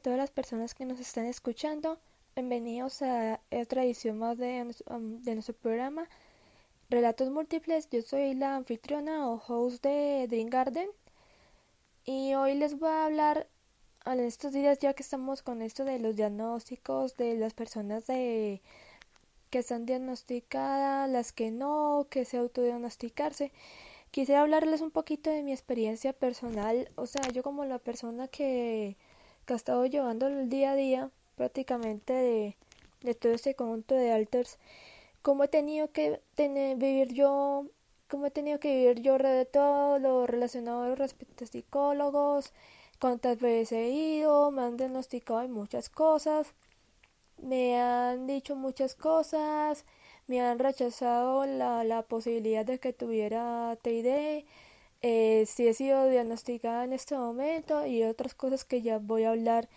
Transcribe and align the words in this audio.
todas 0.00 0.18
las 0.18 0.30
personas 0.30 0.74
que 0.74 0.86
nos 0.86 0.98
están 0.98 1.26
escuchando. 1.26 1.98
Bienvenidos 2.34 3.02
a 3.02 3.40
otra 3.52 3.84
edición 3.84 4.18
más 4.18 4.38
de, 4.38 4.74
de 4.86 5.34
nuestro 5.34 5.54
programa 5.54 6.08
Relatos 6.88 7.30
Múltiples. 7.30 7.88
Yo 7.90 8.00
soy 8.00 8.34
la 8.34 8.56
anfitriona 8.56 9.28
o 9.28 9.42
host 9.46 9.84
de 9.84 10.26
Dream 10.26 10.48
Garden 10.48 10.88
y 12.06 12.32
hoy 12.34 12.54
les 12.54 12.78
voy 12.78 12.88
a 12.88 13.04
hablar 13.04 13.46
en 14.06 14.20
estos 14.20 14.52
días 14.52 14.78
ya 14.78 14.94
que 14.94 15.02
estamos 15.02 15.42
con 15.42 15.60
esto 15.60 15.84
de 15.84 15.98
los 15.98 16.16
diagnósticos 16.16 17.18
de 17.18 17.34
las 17.34 17.52
personas 17.52 18.06
de 18.06 18.62
que 19.50 19.58
están 19.58 19.84
diagnosticadas, 19.84 21.10
las 21.10 21.32
que 21.32 21.50
no, 21.50 22.06
que 22.08 22.24
se 22.24 22.38
autodiagnosticarse. 22.38 23.52
Quisiera 24.10 24.40
hablarles 24.40 24.80
un 24.80 24.92
poquito 24.92 25.28
de 25.28 25.42
mi 25.42 25.52
experiencia 25.52 26.14
personal, 26.14 26.90
o 26.94 27.06
sea, 27.06 27.22
yo 27.32 27.42
como 27.42 27.66
la 27.66 27.78
persona 27.78 28.28
que, 28.28 28.96
que 29.50 29.54
ha 29.54 29.56
estado 29.56 29.84
llevando 29.84 30.28
el 30.28 30.48
día 30.48 30.70
a 30.70 30.76
día 30.76 31.10
prácticamente 31.34 32.12
de, 32.12 32.56
de 33.00 33.14
todo 33.16 33.32
este 33.32 33.56
conjunto 33.56 33.96
de 33.96 34.12
alters, 34.12 34.58
cómo 35.22 35.42
he 35.42 35.48
tenido 35.48 35.90
que 35.90 36.20
tener, 36.36 36.76
vivir 36.76 37.12
yo, 37.14 37.66
cómo 38.08 38.26
he 38.26 38.30
tenido 38.30 38.60
que 38.60 38.72
vivir 38.72 39.00
yo 39.00 39.18
de 39.18 39.46
todo 39.46 39.98
lo 39.98 40.28
relacionado 40.28 40.94
respecto 40.94 41.42
a 41.42 41.48
psicólogos, 41.48 42.52
cuántas 43.00 43.40
veces 43.40 43.72
he 43.72 43.88
ido, 43.90 44.52
me 44.52 44.62
han 44.62 44.76
diagnosticado 44.76 45.40
de 45.40 45.48
muchas 45.48 45.90
cosas, 45.90 46.54
me 47.38 47.80
han 47.80 48.28
dicho 48.28 48.54
muchas 48.54 48.94
cosas, 48.94 49.84
me 50.28 50.40
han 50.42 50.60
rechazado 50.60 51.44
la, 51.44 51.82
la 51.82 52.02
posibilidad 52.02 52.64
de 52.64 52.78
que 52.78 52.92
tuviera 52.92 53.76
TID, 53.82 54.44
eh, 55.02 55.44
si 55.46 55.66
he 55.66 55.74
sido 55.74 56.08
diagnosticada 56.08 56.84
en 56.84 56.92
este 56.92 57.16
momento 57.16 57.86
y 57.86 58.02
otras 58.04 58.34
cosas 58.34 58.64
que 58.64 58.82
ya 58.82 58.98
voy 58.98 59.24
a 59.24 59.30
hablar 59.30 59.68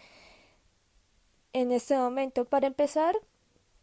en 1.54 1.72
este 1.72 1.98
momento. 1.98 2.46
Para 2.46 2.68
empezar, 2.68 3.16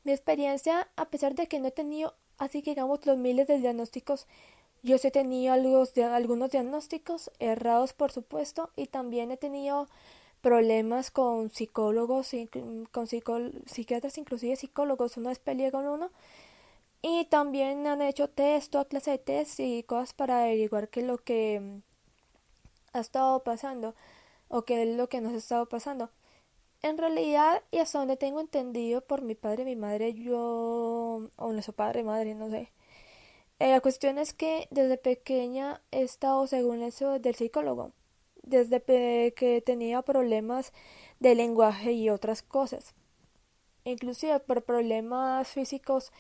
mi 0.05 0.13
experiencia, 0.13 0.89
a 0.97 1.07
pesar 1.07 1.35
de 1.35 1.47
que 1.47 1.61
no 1.61 1.69
he 1.69 1.73
tenido, 1.73 2.15
así 2.39 2.63
que 2.63 2.71
digamos, 2.73 3.05
los 3.07 3.17
miles 3.17 3.47
de 3.47 3.59
diagnósticos, 3.59 4.27
yo 4.83 4.99
sí 4.99 5.09
he 5.09 5.11
tenido 5.11 5.53
algunos 5.53 6.51
diagnósticos 6.51 7.31
errados, 7.39 7.93
por 7.93 8.13
supuesto, 8.13 8.71
y 8.77 8.87
también 8.87 9.31
he 9.31 9.37
tenido 9.37 9.89
problemas 10.41 11.11
con 11.11 11.51
psicólogos, 11.51 12.31
con 12.93 13.07
psiquiatras, 13.07 14.19
inclusive 14.19 14.57
psicólogos, 14.57 15.19
una 15.19 15.31
vez 15.31 15.39
peleé 15.39 15.71
con 15.71 15.87
uno 15.87 16.11
y 17.03 17.25
también 17.27 17.87
han 17.87 18.03
hecho 18.03 18.29
test, 18.29 18.73
toda 18.73 18.85
clase 18.85 19.13
de 19.13 19.19
test 19.19 19.61
y 19.61 19.83
cosas 19.85 20.13
para 20.15 20.43
averiguar 20.45 20.89
qué 20.89 21.01
es 21.01 21.07
lo 21.07 21.19
que 21.19 21.61
mm, 21.61 21.83
ha 22.93 23.01
estado 23.01 23.43
pasando 23.43 23.95
o 24.49 24.65
qué 24.65 24.83
es 24.83 24.97
lo 24.97 25.09
que 25.09 25.21
nos 25.21 25.33
ha 25.33 25.37
estado 25.37 25.69
pasando. 25.69 26.11
En 26.83 26.99
realidad, 26.99 27.63
y 27.71 27.79
hasta 27.79 27.99
donde 27.99 28.17
tengo 28.17 28.41
entendido 28.41 29.03
por 29.03 29.23
mi 29.23 29.35
padre 29.35 29.65
mi 29.65 29.77
madre, 29.77 30.15
yo, 30.15 31.31
o 31.37 31.53
nuestro 31.53 31.75
padre 31.75 32.03
madre, 32.03 32.35
no 32.35 32.51
sé. 32.51 32.73
Eh, 33.59 33.71
la 33.71 33.81
cuestión 33.81 34.19
es 34.19 34.33
que 34.33 34.67
desde 34.71 34.97
pequeña 34.99 35.83
he 35.91 36.03
estado, 36.03 36.47
según 36.47 36.83
eso, 36.83 37.19
del 37.19 37.35
psicólogo. 37.35 37.93
Desde 38.43 38.83
que 39.35 39.63
tenía 39.65 40.03
problemas 40.03 40.73
de 41.21 41.35
lenguaje 41.35 41.93
y 41.93 42.11
otras 42.11 42.43
cosas. 42.43 42.95
Inclusive 43.85 44.41
por 44.41 44.65
problemas 44.65 45.49
físicos 45.49 46.13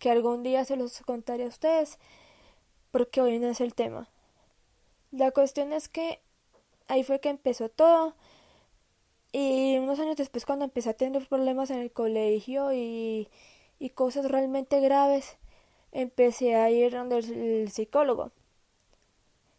que 0.00 0.10
algún 0.10 0.42
día 0.42 0.64
se 0.64 0.74
los 0.74 1.00
contaré 1.02 1.44
a 1.44 1.48
ustedes, 1.48 1.98
porque 2.90 3.20
hoy 3.20 3.38
no 3.38 3.46
es 3.46 3.60
el 3.60 3.74
tema. 3.74 4.08
La 5.12 5.30
cuestión 5.30 5.72
es 5.72 5.88
que 5.88 6.20
ahí 6.88 7.04
fue 7.04 7.20
que 7.20 7.28
empezó 7.28 7.68
todo. 7.68 8.16
Y 9.32 9.78
unos 9.78 10.00
años 10.00 10.16
después, 10.16 10.44
cuando 10.44 10.64
empecé 10.64 10.90
a 10.90 10.94
tener 10.94 11.28
problemas 11.28 11.70
en 11.70 11.78
el 11.78 11.92
colegio 11.92 12.72
y, 12.72 13.28
y 13.78 13.90
cosas 13.90 14.28
realmente 14.28 14.80
graves, 14.80 15.36
empecé 15.92 16.56
a 16.56 16.70
ir 16.70 16.92
donde 16.92 17.18
el, 17.18 17.70
psicólogo. 17.70 18.32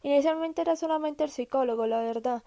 Inicialmente 0.04 0.62
era 0.62 0.76
solamente 0.76 1.24
el 1.24 1.30
psicólogo, 1.30 1.86
la 1.86 2.00
verdad. 2.00 2.44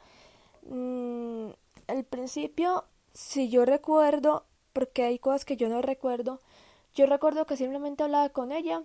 Mm, 0.62 1.50
al 1.86 2.04
principio, 2.04 2.84
si 3.12 3.48
yo 3.48 3.64
recuerdo, 3.64 4.44
porque 4.72 5.04
hay 5.04 5.18
cosas 5.18 5.44
que 5.44 5.56
yo 5.56 5.68
no 5.68 5.82
recuerdo, 5.82 6.40
yo 6.94 7.06
recuerdo 7.06 7.46
que 7.46 7.56
simplemente 7.56 8.02
hablaba 8.04 8.28
con 8.30 8.52
ella. 8.52 8.82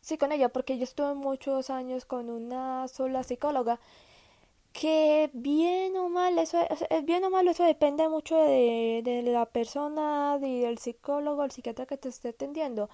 Sí, 0.00 0.18
con 0.18 0.32
ella, 0.32 0.48
porque 0.50 0.78
yo 0.78 0.84
estuve 0.84 1.14
muchos 1.14 1.68
años 1.70 2.04
con 2.06 2.30
una 2.30 2.86
sola 2.88 3.22
psicóloga. 3.24 3.80
Que 4.72 5.30
bien 5.32 5.96
o 5.96 6.08
mal, 6.10 6.38
eso 6.38 6.58
es 6.90 7.04
bien 7.04 7.24
o 7.24 7.30
mal, 7.30 7.48
eso 7.48 7.64
depende 7.64 8.08
mucho 8.08 8.36
de, 8.36 9.00
de 9.04 9.22
la 9.22 9.46
persona 9.46 10.38
y 10.42 10.60
del 10.60 10.78
psicólogo, 10.78 11.44
el 11.44 11.50
psiquiatra 11.50 11.86
que 11.86 11.96
te 11.96 12.08
esté 12.10 12.28
atendiendo. 12.30 12.90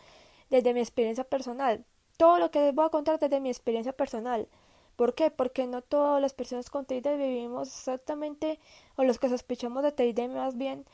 Desde 0.50 0.74
mi 0.74 0.80
experiencia 0.80 1.24
personal. 1.24 1.84
Todo 2.16 2.38
lo 2.38 2.50
que 2.50 2.60
les 2.60 2.74
voy 2.74 2.86
a 2.86 2.90
contar 2.90 3.18
desde 3.18 3.40
mi 3.40 3.50
experiencia 3.50 3.92
personal. 3.92 4.48
¿Por 4.96 5.14
qué? 5.14 5.30
Porque 5.30 5.66
no 5.66 5.82
todas 5.82 6.20
las 6.22 6.34
personas 6.34 6.70
con 6.70 6.84
TID 6.86 7.06
vivimos 7.16 7.68
exactamente, 7.68 8.60
o 8.96 9.04
los 9.04 9.18
que 9.18 9.28
sospechamos 9.28 9.82
de 9.82 9.92
TID 9.92 10.28
más 10.28 10.56
bien, 10.56 10.86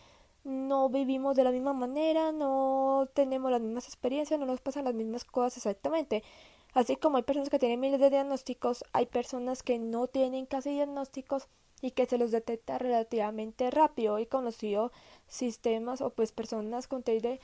no 0.48 0.88
vivimos 0.88 1.36
de 1.36 1.44
la 1.44 1.52
misma 1.52 1.74
manera, 1.74 2.32
no 2.32 3.06
tenemos 3.12 3.50
las 3.50 3.60
mismas 3.60 3.86
experiencias, 3.86 4.40
no 4.40 4.46
nos 4.46 4.60
pasan 4.62 4.84
las 4.84 4.94
mismas 4.94 5.24
cosas 5.24 5.58
exactamente. 5.58 6.24
Así 6.72 6.96
como 6.96 7.18
hay 7.18 7.22
personas 7.22 7.50
que 7.50 7.58
tienen 7.58 7.80
miles 7.80 8.00
de 8.00 8.08
diagnósticos, 8.08 8.82
hay 8.92 9.06
personas 9.06 9.62
que 9.62 9.78
no 9.78 10.06
tienen 10.06 10.46
casi 10.46 10.70
diagnósticos 10.70 11.48
y 11.82 11.90
que 11.90 12.06
se 12.06 12.16
los 12.16 12.30
detecta 12.30 12.78
relativamente 12.78 13.70
rápido. 13.70 14.16
He 14.16 14.26
conocido 14.26 14.90
sistemas 15.26 16.00
o 16.00 16.10
pues 16.10 16.32
personas 16.32 16.88
con 16.88 17.02
TID 17.02 17.40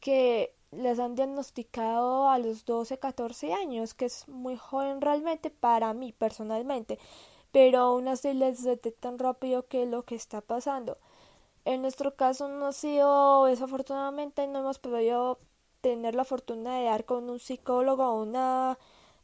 que 0.00 0.52
les 0.72 0.98
han 0.98 1.14
diagnosticado 1.14 2.30
a 2.30 2.38
los 2.38 2.64
12, 2.64 2.98
14 2.98 3.52
años, 3.54 3.94
que 3.94 4.06
es 4.06 4.26
muy 4.28 4.56
joven 4.56 5.00
realmente 5.00 5.50
para 5.50 5.94
mí 5.94 6.12
personalmente, 6.12 6.98
pero 7.52 7.80
aún 7.80 8.08
así 8.08 8.34
les 8.34 8.64
detectan 8.64 9.18
rápido 9.18 9.66
qué 9.68 9.84
es 9.84 9.88
lo 9.88 10.04
que 10.04 10.16
está 10.16 10.40
pasando. 10.40 10.98
En 11.64 11.82
nuestro 11.82 12.16
caso 12.16 12.48
no 12.48 12.66
ha 12.66 12.72
sido, 12.72 13.44
desafortunadamente 13.44 14.46
no 14.46 14.60
hemos 14.60 14.78
podido 14.78 15.38
tener 15.80 16.14
la 16.14 16.24
fortuna 16.24 16.78
de 16.78 16.84
dar 16.84 17.04
con 17.04 17.28
un 17.30 17.38
psicólogo 17.38 18.04
o 18.04 18.22
una 18.22 18.78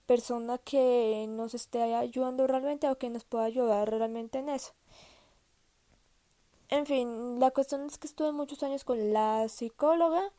persona 0.07 0.59
que 0.59 1.27
nos 1.29 1.55
esté 1.55 1.95
ayudando 1.95 2.47
realmente 2.47 2.89
o 2.89 2.99
que 2.99 3.11
nos 3.11 3.25
pueda 3.25 3.45
ayudar 3.45 3.91
realmente 3.91 4.39
en 4.39 4.49
eso. 4.51 4.73
En 6.69 6.87
fin, 6.87 7.39
la 7.41 7.51
cuestión 7.53 7.87
es 7.87 7.99
que 7.99 8.07
estuve 8.07 8.33
muchos 8.33 8.63
años 8.63 8.85
con 8.85 9.13
la 9.13 9.49
psicóloga. 9.49 10.33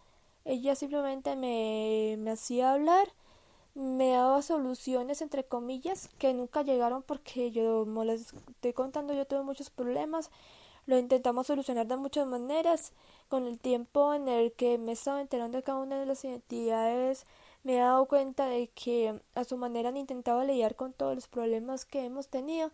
Ella 0.45 0.75
simplemente 0.75 1.35
me, 1.35 2.15
me 2.19 2.31
hacía 2.31 2.73
hablar, 2.73 3.13
me 3.75 4.11
daba 4.11 4.41
soluciones 4.41 5.21
entre 5.21 5.45
comillas 5.45 6.09
que 6.19 6.33
nunca 6.33 6.63
llegaron 6.63 7.03
porque 7.03 7.51
yo, 7.51 7.81
como 7.85 8.03
les 8.03 8.33
estoy 8.33 8.73
contando, 8.73 9.13
yo 9.13 9.25
tuve 9.25 9.43
muchos 9.43 9.69
problemas 9.69 10.31
lo 10.87 10.97
intentamos 10.97 11.47
solucionar 11.47 11.85
de 11.87 11.97
muchas 11.97 12.25
maneras. 12.25 12.93
Con 13.29 13.45
el 13.45 13.59
tiempo 13.59 14.13
en 14.13 14.27
el 14.29 14.53
que 14.53 14.77
me 14.77 14.93
estaba 14.93 15.21
enterando 15.21 15.57
de 15.57 15.63
cada 15.63 15.79
una 15.79 15.99
de 15.99 16.05
las 16.05 16.23
identidades, 16.23 17.25
me 17.63 17.75
he 17.75 17.79
dado 17.79 18.05
cuenta 18.05 18.47
de 18.47 18.69
que 18.69 19.19
a 19.35 19.43
su 19.43 19.57
manera 19.57 19.89
han 19.89 19.97
intentado 19.97 20.43
lidiar 20.43 20.75
con 20.75 20.93
todos 20.93 21.13
los 21.15 21.27
problemas 21.27 21.85
que 21.85 22.05
hemos 22.05 22.29
tenido 22.29 22.71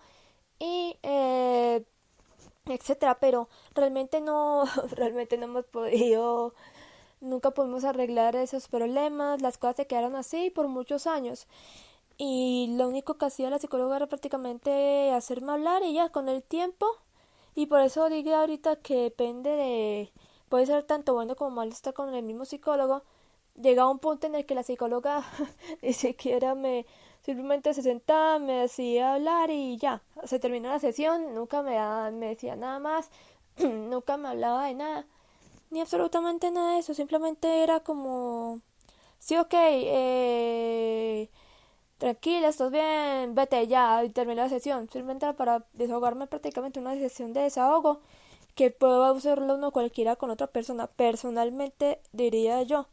y 0.59 0.95
eh, 1.03 1.83
etcétera, 2.65 3.17
pero 3.19 3.49
realmente 3.73 4.21
no, 4.21 4.65
realmente 4.91 5.37
no 5.37 5.45
hemos 5.45 5.65
podido, 5.65 6.53
nunca 7.21 7.51
pudimos 7.51 7.83
arreglar 7.83 8.35
esos 8.35 8.67
problemas, 8.67 9.41
las 9.41 9.57
cosas 9.57 9.77
se 9.77 9.87
quedaron 9.87 10.15
así 10.15 10.49
por 10.51 10.67
muchos 10.67 11.07
años. 11.07 11.47
Y 12.17 12.75
lo 12.77 12.87
único 12.87 13.15
que 13.15 13.25
hacía 13.25 13.49
la 13.49 13.59
psicóloga 13.59 13.97
era 13.97 14.07
prácticamente 14.07 15.11
hacerme 15.11 15.53
hablar 15.53 15.83
y 15.83 15.93
ya 15.93 16.09
con 16.09 16.29
el 16.29 16.43
tiempo 16.43 16.85
y 17.55 17.67
por 17.67 17.81
eso 17.81 18.09
digo 18.09 18.35
ahorita 18.35 18.77
que 18.77 18.95
depende 18.95 19.49
de, 19.51 20.11
puede 20.49 20.65
ser 20.65 20.83
tanto 20.83 21.13
bueno 21.13 21.35
como 21.35 21.51
malo 21.51 21.71
estar 21.71 21.93
con 21.93 22.13
el 22.13 22.23
mismo 22.23 22.45
psicólogo. 22.45 23.03
Llega 23.61 23.87
un 23.87 23.99
punto 23.99 24.27
en 24.27 24.35
el 24.35 24.45
que 24.45 24.55
la 24.55 24.63
psicóloga 24.63 25.23
ni 25.81 25.93
siquiera 25.93 26.55
me, 26.55 26.85
simplemente 27.23 27.73
se 27.73 27.81
sentaba, 27.81 28.39
me 28.39 28.53
decía 28.53 29.13
hablar 29.13 29.49
y 29.49 29.77
ya, 29.77 30.03
se 30.25 30.39
terminó 30.39 30.69
la 30.69 30.79
sesión, 30.79 31.33
nunca 31.33 31.61
me, 31.61 31.77
me 32.11 32.27
decía 32.27 32.55
nada 32.55 32.79
más, 32.79 33.09
nunca 33.57 34.17
me 34.17 34.29
hablaba 34.29 34.65
de 34.67 34.75
nada, 34.75 35.07
ni 35.71 35.81
absolutamente 35.81 36.51
nada 36.51 36.73
de 36.73 36.79
eso, 36.79 36.93
simplemente 36.93 37.63
era 37.63 37.79
como, 37.79 38.61
sí, 39.19 39.37
ok, 39.37 39.53
eh, 39.53 41.29
tranquila, 42.03 42.49
estás 42.49 42.69
bien, 42.69 43.33
vete 43.33 43.65
ya, 43.67 44.03
y 44.03 44.09
terminé 44.09 44.41
la 44.41 44.49
sesión. 44.49 44.89
Simplemente 44.89 45.33
para 45.35 45.65
desahogarme 45.71 46.27
prácticamente 46.27 46.79
una 46.81 46.95
sesión 46.95 47.31
de 47.31 47.41
desahogo 47.41 48.01
que 48.55 48.71
puedo 48.71 49.05
hacerlo 49.05 49.55
uno 49.55 49.71
cualquiera 49.71 50.17
con 50.17 50.29
otra 50.29 50.47
persona. 50.47 50.87
Personalmente 50.87 52.01
diría 52.11 52.61
yo. 52.63 52.87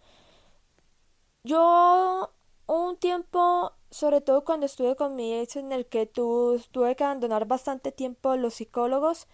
Yo 1.43 2.31
un 2.67 2.97
tiempo, 2.99 3.73
sobre 3.91 4.21
todo 4.21 4.45
cuando 4.45 4.67
estuve 4.67 4.95
con 4.95 5.17
mi 5.17 5.35
ex, 5.35 5.57
en 5.57 5.73
el 5.73 5.87
que 5.87 6.07
tuve 6.07 6.95
que 6.97 7.05
abandonar 7.05 7.47
bastante 7.47 7.91
tiempo 7.93 8.31
a 8.31 8.37
los 8.37 8.55
psicólogos, 8.55 9.27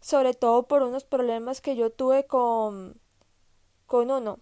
sobre 0.00 0.34
todo 0.34 0.68
por 0.68 0.82
unos 0.84 1.04
problemas 1.04 1.60
que 1.60 1.74
yo 1.76 1.90
tuve 1.90 2.26
con, 2.26 3.00
con 3.86 4.10
uno. 4.12 4.38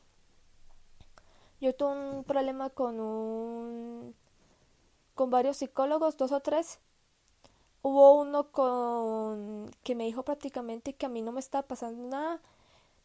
Yo 1.63 1.75
tuve 1.75 1.93
un 1.93 2.25
problema 2.25 2.71
con 2.71 3.01
un 3.01 4.22
con 5.23 5.31
varios 5.31 5.59
psicólogos, 5.59 6.17
dos 6.17 6.33
o 6.33 6.41
tres. 6.41 6.81
Hubo 7.83 8.15
uno 8.21 8.51
con 8.51 9.71
que 9.85 9.95
me 9.95 10.05
dijo 10.05 10.25
prácticamente 10.25 10.95
que 10.95 11.07
a 11.07 11.09
mí 11.09 11.23
no 11.23 11.31
me 11.33 11.39
estaba 11.41 11.67
pasando 11.67 12.09
nada. 12.09 12.41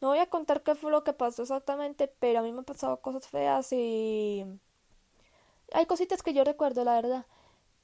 No 0.02 0.10
voy 0.10 0.20
a 0.20 0.30
contar 0.30 0.64
qué 0.64 0.76
fue 0.76 0.92
lo 0.92 1.04
que 1.04 1.14
pasó 1.14 1.44
exactamente, 1.44 2.08
pero 2.20 2.40
a 2.40 2.44
mí 2.44 2.52
me 2.54 2.60
han 2.60 2.66
pasado 2.66 3.02
cosas 3.02 3.28
feas 3.28 3.72
y 3.74 4.46
hay 5.74 5.86
cositas 5.86 6.24
que 6.24 6.34
yo 6.34 6.44
recuerdo, 6.44 6.84
la 6.84 6.96
verdad. 6.96 7.26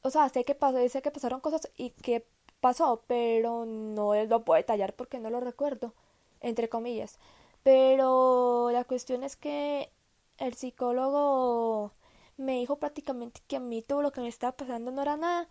O 0.04 0.10
sea, 0.10 0.30
sé 0.30 0.46
que 0.46 0.56
pasó, 0.56 0.78
sé 0.90 1.02
que 1.02 1.12
pasaron 1.12 1.42
cosas 1.42 1.70
y 1.78 1.92
que 1.92 2.26
pasó, 2.62 3.04
pero 3.08 3.66
no 3.66 4.16
lo 4.26 4.46
puedo 4.46 4.58
detallar 4.58 4.94
porque 4.96 5.20
no 5.20 5.30
lo 5.30 5.40
recuerdo, 5.42 5.94
entre 6.42 6.70
comillas. 6.70 7.20
Pero 7.64 8.72
la 8.72 8.86
cuestión 8.86 9.24
es 9.24 9.36
que 9.36 9.92
el 10.38 10.54
psicólogo 10.56 11.94
me 12.44 12.60
dijo 12.60 12.78
prácticamente 12.78 13.42
que 13.48 13.58
a 13.58 13.60
mí 13.60 13.82
todo 13.82 14.02
lo 14.02 14.12
que 14.12 14.22
me 14.22 14.28
estaba 14.28 14.56
pasando 14.56 14.92
no 14.92 15.02
era 15.02 15.18
nada 15.18 15.48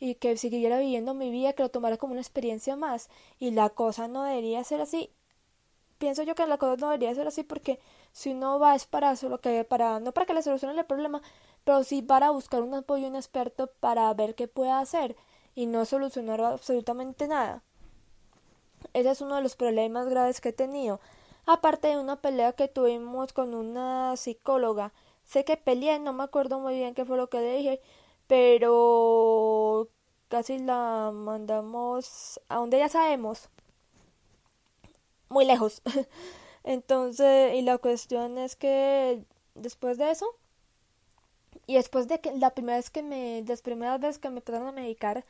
y 0.00 0.16
que 0.16 0.36
siguiera 0.36 0.78
viviendo 0.78 1.14
mi 1.14 1.30
vida, 1.30 1.52
que 1.54 1.62
lo 1.62 1.70
tomara 1.70 1.96
como 1.96 2.12
una 2.12 2.20
experiencia 2.20 2.76
más. 2.76 3.08
Y 3.38 3.50
la 3.52 3.70
cosa 3.70 4.08
no 4.08 4.22
debería 4.24 4.62
ser 4.64 4.80
así. 4.80 5.10
Pienso 5.98 6.22
yo 6.22 6.34
que 6.34 6.46
la 6.46 6.58
cosa 6.58 6.76
no 6.76 6.88
debería 6.88 7.14
ser 7.14 7.26
así 7.26 7.42
porque 7.44 7.80
si 8.12 8.32
uno 8.32 8.58
va 8.58 8.74
es 8.74 8.86
para 8.86 9.16
solo 9.16 9.40
que 9.40 9.64
para 9.64 10.00
no 10.00 10.12
para 10.12 10.26
que 10.26 10.34
le 10.34 10.42
solucione 10.42 10.78
el 10.78 10.86
problema, 10.86 11.22
pero 11.64 11.82
sí 11.84 12.02
para 12.02 12.30
buscar 12.30 12.62
un 12.62 12.74
apoyo 12.74 13.06
un 13.06 13.16
experto 13.16 13.68
para 13.80 14.12
ver 14.14 14.34
qué 14.34 14.48
puede 14.48 14.72
hacer 14.72 15.16
y 15.54 15.66
no 15.66 15.84
solucionar 15.84 16.40
absolutamente 16.40 17.28
nada. 17.28 17.62
Ese 18.92 19.10
es 19.10 19.20
uno 19.20 19.36
de 19.36 19.42
los 19.42 19.56
problemas 19.56 20.08
graves 20.08 20.40
que 20.40 20.50
he 20.50 20.52
tenido. 20.52 21.00
Aparte 21.46 21.88
de 21.88 21.98
una 21.98 22.16
pelea 22.16 22.52
que 22.52 22.68
tuvimos 22.68 23.32
con 23.32 23.54
una 23.54 24.16
psicóloga. 24.16 24.92
Sé 25.24 25.44
que 25.44 25.56
peleé, 25.56 25.98
no 25.98 26.12
me 26.12 26.24
acuerdo 26.24 26.60
muy 26.60 26.74
bien 26.76 26.94
qué 26.94 27.04
fue 27.04 27.16
lo 27.16 27.28
que 27.28 27.40
le 27.40 27.56
dije, 27.56 27.80
pero 28.26 29.88
casi 30.28 30.58
la 30.58 31.10
mandamos 31.14 32.40
a 32.48 32.56
donde 32.56 32.78
ya 32.78 32.88
sabemos. 32.88 33.48
Muy 35.28 35.44
lejos. 35.44 35.82
Entonces, 36.64 37.54
y 37.54 37.62
la 37.62 37.78
cuestión 37.78 38.38
es 38.38 38.56
que 38.56 39.24
después 39.54 39.98
de 39.98 40.10
eso, 40.10 40.26
y 41.66 41.74
después 41.74 42.08
de 42.08 42.20
que 42.20 42.32
la 42.36 42.50
primera 42.50 42.76
vez 42.78 42.90
que 42.90 43.02
me, 43.02 43.42
las 43.46 43.62
primeras 43.62 44.00
veces 44.00 44.18
que 44.18 44.30
me 44.30 44.38
empezaron 44.38 44.68
a 44.68 44.72
medicar, 44.72 45.24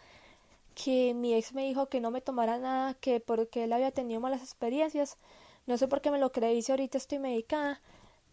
que 0.75 1.15
mi 1.15 1.35
ex 1.35 1.55
me 1.55 1.67
dijo 1.67 1.89
que 1.89 2.01
no 2.01 2.11
me 2.11 2.21
tomara 2.21 2.59
nada, 2.59 2.95
que 2.95 3.21
porque 3.21 3.65
él 3.65 3.73
había 3.73 3.93
tenido 3.93 4.21
malas 4.21 4.43
experiencias. 4.43 5.19
No 5.67 5.79
sé 5.79 5.89
por 5.89 6.01
qué 6.03 6.11
me 6.11 6.19
lo 6.19 6.33
creí 6.33 6.63
si 6.63 6.73
ahorita 6.73 6.99
estoy 6.99 7.19
medicada, 7.19 7.81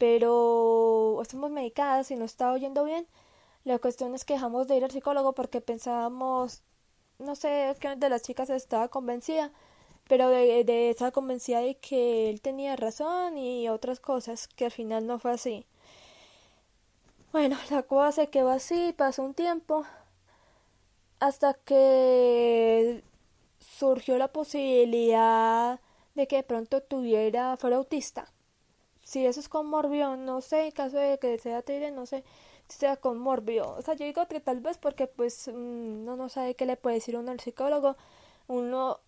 pero 0.02 1.22
estamos 1.22 1.52
medicadas 1.52 2.10
y 2.10 2.16
no 2.16 2.26
está 2.26 2.52
oyendo 2.52 2.84
bien. 2.84 3.06
La 3.66 3.78
cuestión 3.78 4.16
es 4.16 4.26
que 4.26 4.34
dejamos 4.34 4.68
de 4.68 4.78
ir 4.78 4.84
al 4.84 4.90
psicólogo 4.90 5.34
porque 5.34 5.62
pensábamos, 5.62 6.64
no 7.20 7.36
sé, 7.36 7.76
que 7.80 7.96
de 7.96 8.10
las 8.10 8.24
chicas 8.24 8.50
estaba 8.50 8.88
convencida, 8.88 9.52
pero 10.08 10.30
de, 10.30 10.64
de 10.64 10.90
estaba 10.90 11.12
convencida 11.12 11.60
de 11.60 11.76
que 11.76 12.32
él 12.32 12.42
tenía 12.42 12.76
razón 12.76 13.38
y 13.38 13.70
otras 13.70 14.00
cosas, 14.00 14.48
que 14.48 14.66
al 14.66 14.72
final 14.72 15.06
no 15.06 15.20
fue 15.20 15.34
así. 15.34 15.68
Bueno, 17.32 17.58
la 17.70 17.84
cosa 17.84 18.24
se 18.24 18.30
quedó 18.30 18.50
así, 18.50 18.94
pasó 18.98 19.24
un 19.24 19.36
tiempo, 19.36 19.86
hasta 21.20 21.54
que 21.54 23.04
surgió 23.60 24.18
la 24.18 24.30
posibilidad 24.30 25.80
de 26.16 26.28
que 26.28 26.38
de 26.38 26.44
pronto 26.44 26.82
tuviera, 26.82 27.56
fuera 27.58 27.78
autista. 27.78 28.32
Si 29.12 29.26
eso 29.26 29.42
es 29.42 29.50
con 29.50 29.68
morbio, 29.68 30.16
no 30.16 30.40
sé, 30.40 30.68
en 30.68 30.72
caso 30.72 30.98
de 30.98 31.20
que 31.20 31.38
sea 31.38 31.62
TIRE, 31.62 31.92
no 31.92 32.06
sé 32.06 32.24
si 32.70 32.78
sea 32.80 32.96
con 32.98 33.18
morbio. 33.20 33.76
O 33.78 33.82
sea, 33.82 33.94
yo 33.96 34.06
digo 34.06 34.26
que 34.28 34.40
tal 34.40 34.62
vez 34.62 34.78
porque 34.78 35.06
pues 35.08 35.50
mm, 35.50 36.04
uno 36.04 36.16
no 36.16 36.30
sabe 36.30 36.56
qué 36.56 36.66
le 36.66 36.78
puede 36.78 36.96
decir 36.96 37.18
uno 37.18 37.32
al 37.32 37.42
psicólogo. 37.42 37.98
Uno 38.48 39.02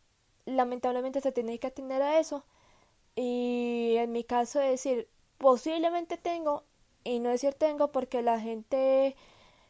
lamentablemente 0.46 1.22
se 1.22 1.32
tiene 1.32 1.58
que 1.60 1.68
atender 1.68 2.02
a 2.02 2.20
eso. 2.20 2.44
Y 3.16 3.96
en 3.98 4.12
mi 4.12 4.24
caso 4.26 4.62
es 4.62 4.72
decir, 4.72 5.10
posiblemente 5.38 6.18
tengo, 6.18 6.64
y 7.06 7.20
no 7.20 7.30
decir 7.30 7.54
tengo 7.56 7.92
porque 7.94 8.22
la 8.24 8.40
gente 8.42 9.16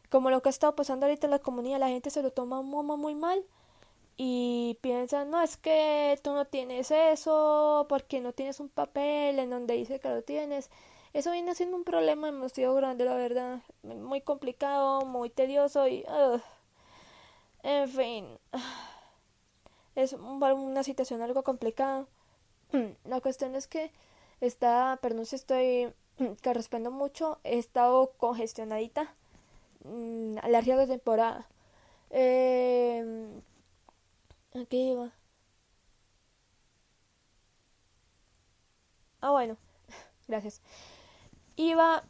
como 0.09 0.29
lo 0.31 0.41
que 0.41 0.49
ha 0.49 0.51
estado 0.51 0.75
pasando 0.75 1.05
ahorita 1.07 1.27
en 1.27 1.31
la 1.31 1.39
comunidad, 1.39 1.79
la 1.79 1.89
gente 1.89 2.09
se 2.11 2.23
lo 2.23 2.31
toma 2.31 2.61
muy 2.63 3.15
mal 3.15 3.45
y 4.17 4.77
piensan, 4.81 5.31
no, 5.31 5.41
es 5.41 5.57
que 5.57 6.19
tú 6.23 6.33
no 6.33 6.45
tienes 6.45 6.91
eso 6.91 7.85
porque 7.89 8.21
no 8.21 8.33
tienes 8.33 8.59
un 8.59 8.69
papel 8.69 9.39
en 9.39 9.49
donde 9.49 9.75
dice 9.75 9.99
que 9.99 10.09
lo 10.09 10.21
tienes. 10.23 10.69
Eso 11.13 11.31
viene 11.31 11.55
siendo 11.55 11.77
un 11.77 11.83
problema 11.83 12.27
demasiado 12.27 12.75
grande, 12.75 13.05
la 13.05 13.15
verdad. 13.15 13.61
Muy 13.83 14.21
complicado, 14.21 15.05
muy 15.05 15.29
tedioso 15.29 15.87
y... 15.87 16.05
en 17.63 17.89
fin. 17.89 18.39
Es 19.95 20.13
una 20.13 20.83
situación 20.83 21.21
algo 21.21 21.43
complicada. 21.43 22.05
La 23.05 23.21
cuestión 23.21 23.55
es 23.55 23.67
que 23.67 23.91
está, 24.41 24.97
pero 25.01 25.15
no 25.15 25.25
sé, 25.25 25.35
estoy 25.35 25.93
que 26.41 26.53
respondo 26.53 26.91
mucho. 26.91 27.39
He 27.43 27.59
estado 27.59 28.13
congestionadita 28.17 29.13
mmm, 29.83 30.37
alergia 30.41 30.77
de 30.77 30.87
temporada. 30.87 31.47
Eh, 32.09 33.41
¿A 34.59 34.61
iba? 34.91 35.07
Ah, 39.21 39.31
bueno, 39.31 39.57
gracias. 40.27 40.61
Iba 41.57 42.03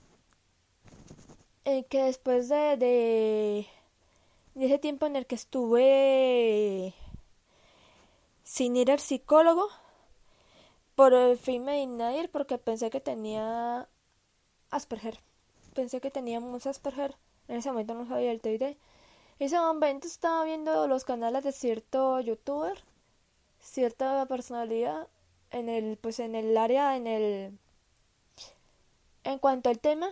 eh, 1.66 1.86
que 1.90 2.04
después 2.04 2.50
de, 2.50 2.78
de, 2.78 3.68
de 4.56 4.66
ese 4.66 4.80
tiempo 4.80 5.06
en 5.08 5.16
el 5.18 5.26
que 5.28 5.36
estuve 5.36 6.94
sin 8.44 8.76
ir 8.78 8.90
al 8.92 9.00
psicólogo, 9.00 9.68
por 10.96 11.12
fin 11.38 11.64
me 11.66 11.76
a 12.08 12.16
ir 12.20 12.30
porque 12.32 12.58
pensé 12.58 12.90
que 12.90 13.02
tenía 13.02 13.88
Asperger. 14.72 15.20
Pensé 15.76 16.02
que 16.02 16.12
tenía 16.12 16.40
mucho 16.42 16.70
Asperger. 16.70 17.16
En 17.50 17.58
ese 17.58 17.72
momento 17.72 17.94
no 17.96 18.08
sabía 18.08 18.32
el 18.32 18.42
TID. 18.42 18.78
Ese 19.40 19.58
momento 19.60 20.08
estaba 20.08 20.44
viendo 20.46 20.88
los 20.88 21.04
canales 21.06 21.44
de 21.44 21.52
cierto 21.52 22.20
youtuber, 22.20 22.84
cierta 23.60 24.26
personalidad 24.28 25.08
en 25.52 25.70
el 25.70 25.98
pues 25.98 26.20
en 26.20 26.36
el 26.36 26.58
área 26.58 26.96
en 26.98 27.08
el 27.08 27.58
en 29.24 29.40
cuanto 29.40 29.70
al 29.70 29.80
tema 29.80 30.10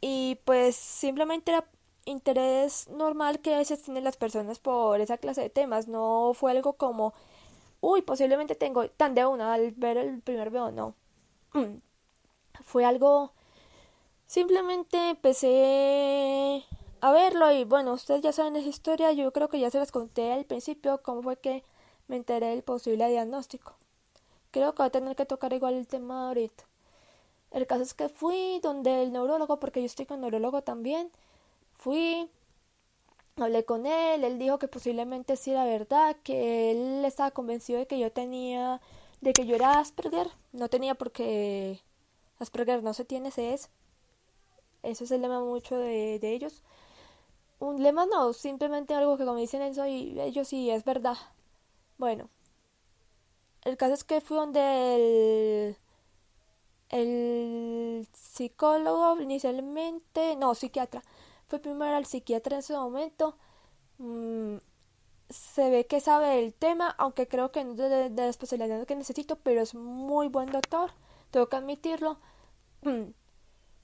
y 0.00 0.38
pues 0.44 0.76
simplemente 0.76 1.52
era 1.52 1.68
interés 2.04 2.88
normal 2.88 3.40
que 3.40 3.54
a 3.54 3.58
veces 3.58 3.82
tienen 3.82 4.04
las 4.04 4.16
personas 4.16 4.58
por 4.58 5.00
esa 5.00 5.18
clase 5.18 5.42
de 5.42 5.50
temas, 5.50 5.88
no 5.88 6.32
fue 6.34 6.52
algo 6.52 6.74
como 6.74 7.14
uy, 7.80 8.02
posiblemente 8.02 8.54
tengo 8.54 8.88
tan 8.88 9.14
de 9.14 9.26
una 9.26 9.54
al 9.54 9.72
ver 9.72 9.96
el 9.98 10.20
primer 10.22 10.50
video, 10.50 10.70
no. 10.70 10.94
fue 12.64 12.84
algo 12.84 13.32
Simplemente 14.32 15.10
empecé 15.10 16.64
a 17.02 17.12
verlo 17.12 17.52
y 17.52 17.64
bueno, 17.64 17.92
ustedes 17.94 18.22
ya 18.22 18.32
saben 18.32 18.56
esa 18.56 18.68
historia, 18.68 19.12
yo 19.12 19.32
creo 19.32 19.48
que 19.48 19.58
ya 19.60 19.70
se 19.70 19.78
las 19.78 19.92
conté 19.92 20.32
al 20.32 20.44
principio 20.46 21.02
cómo 21.02 21.22
fue 21.22 21.36
que 21.36 21.64
me 22.08 22.16
enteré 22.16 22.46
del 22.48 22.62
posible 22.62 23.08
diagnóstico. 23.08 23.74
Creo 24.52 24.72
que 24.74 24.82
voy 24.82 24.88
a 24.88 24.90
tener 24.90 25.16
que 25.16 25.26
tocar 25.26 25.52
igual 25.52 25.74
el 25.74 25.88
tema 25.88 26.28
ahorita. 26.28 26.64
El 27.52 27.66
caso 27.66 27.82
es 27.82 27.94
que 27.94 28.08
fui 28.08 28.60
donde 28.62 29.02
el 29.02 29.12
neurólogo, 29.12 29.58
porque 29.60 29.80
yo 29.80 29.86
estoy 29.86 30.06
con 30.06 30.20
neurólogo 30.22 30.62
también, 30.62 31.10
fui, 31.74 32.30
hablé 33.36 33.64
con 33.64 33.86
él, 33.86 34.24
él 34.24 34.38
dijo 34.38 34.58
que 34.58 34.68
posiblemente 34.68 35.36
sí 35.36 35.50
era 35.50 35.64
verdad, 35.64 36.16
que 36.22 36.70
él 36.70 37.04
estaba 37.04 37.30
convencido 37.32 37.78
de 37.80 37.86
que 37.86 37.98
yo 37.98 38.12
tenía, 38.12 38.80
de 39.20 39.32
que 39.32 39.46
yo 39.46 39.56
era 39.56 39.78
Asperger, 39.80 40.28
no 40.52 40.68
tenía 40.68 40.94
porque 40.94 41.80
Asperger 42.38 42.82
no 42.82 42.94
se 42.94 43.04
tiene, 43.04 43.30
se 43.30 43.54
es 43.54 43.70
eso 44.82 45.04
es 45.04 45.10
el 45.10 45.22
lema 45.22 45.40
mucho 45.40 45.76
de, 45.78 46.18
de 46.18 46.32
ellos. 46.32 46.62
Un 47.66 47.76
lema 47.82 48.04
no, 48.06 48.32
simplemente 48.34 48.92
algo 48.94 49.16
que 49.16 49.24
como 49.24 49.38
dicen 49.38 49.62
eso 49.62 49.86
y 49.86 50.20
ellos 50.20 50.48
sí 50.48 50.70
es 50.70 50.84
verdad. 50.84 51.16
Bueno, 51.98 52.28
el 53.62 53.76
caso 53.76 53.94
es 53.94 54.04
que 54.04 54.20
fui 54.20 54.36
donde 54.36 54.60
el, 54.96 55.76
el 56.90 58.06
psicólogo 58.12 59.20
inicialmente, 59.20 60.36
no, 60.36 60.54
psiquiatra. 60.54 61.02
Fue 61.48 61.58
primero 61.58 61.96
al 61.96 62.06
psiquiatra 62.06 62.56
en 62.56 62.60
ese 62.60 62.74
momento. 62.74 63.36
Mm, 63.98 64.56
se 65.30 65.70
ve 65.70 65.86
que 65.86 66.00
sabe 66.00 66.44
el 66.44 66.54
tema, 66.54 66.90
aunque 66.98 67.28
creo 67.28 67.52
que 67.52 67.64
no 67.64 67.72
es 67.72 67.78
de, 67.78 68.10
de 68.10 68.22
la 68.22 68.28
especialidad 68.28 68.86
que 68.86 68.96
necesito, 68.96 69.36
pero 69.36 69.62
es 69.62 69.74
muy 69.74 70.28
buen 70.28 70.50
doctor, 70.52 70.92
tengo 71.30 71.48
que 71.48 71.56
admitirlo. 71.56 72.18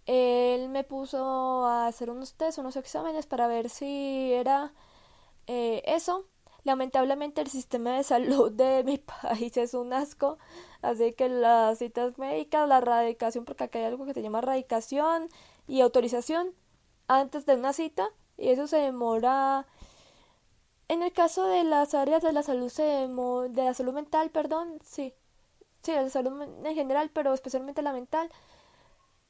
él 0.09 0.71
me 0.71 0.85
puso 0.85 1.67
a 1.67 1.87
hacer 1.89 2.11
unos 2.11 2.35
test, 2.35 2.59
unos 2.59 2.77
exámenes 2.77 3.27
para 3.27 3.47
ver 3.47 3.71
si 3.71 4.33
era 4.33 4.73
eh, 5.47 5.83
eso. 5.87 6.27
Lamentablemente 6.65 7.41
el 7.41 7.49
sistema 7.49 7.97
de 7.97 8.05
salud 8.05 8.53
de 8.53 8.85
mi 8.85 8.99
país 9.23 9.57
es 9.57 9.75
un 9.75 9.93
asco, 9.93 10.39
así 10.83 11.13
que 11.15 11.29
las 11.29 11.79
citas 11.79 12.19
médicas, 12.19 12.69
la 12.69 12.81
radicación, 12.81 13.45
porque 13.45 13.65
acá 13.65 13.79
hay 13.81 13.87
algo 13.87 14.07
que 14.07 14.15
se 14.15 14.23
llama 14.23 14.41
radicación 14.43 15.29
y 15.69 15.81
autorización 15.83 16.55
antes 17.09 17.47
de 17.47 17.57
una 17.57 17.73
cita, 17.73 18.11
y 18.37 18.51
eso 18.51 18.67
se 18.67 18.79
demora 18.79 19.67
en 20.89 21.03
el 21.03 21.13
caso 21.13 21.47
de 21.47 21.65
las 21.65 21.95
áreas 21.95 22.23
de 22.23 22.33
la 22.33 22.43
salud 22.43 22.73
de 23.51 23.65
la 23.65 23.75
salud 23.75 23.93
mental, 23.93 24.31
perdón, 24.31 24.79
sí. 24.85 25.15
Sí, 25.83 25.93
de 25.93 26.03
la 26.03 26.11
salud 26.11 26.43
en 26.43 26.75
general, 26.75 27.11
pero 27.13 27.35
especialmente 27.35 27.83
la 27.83 27.93
mental, 27.93 28.31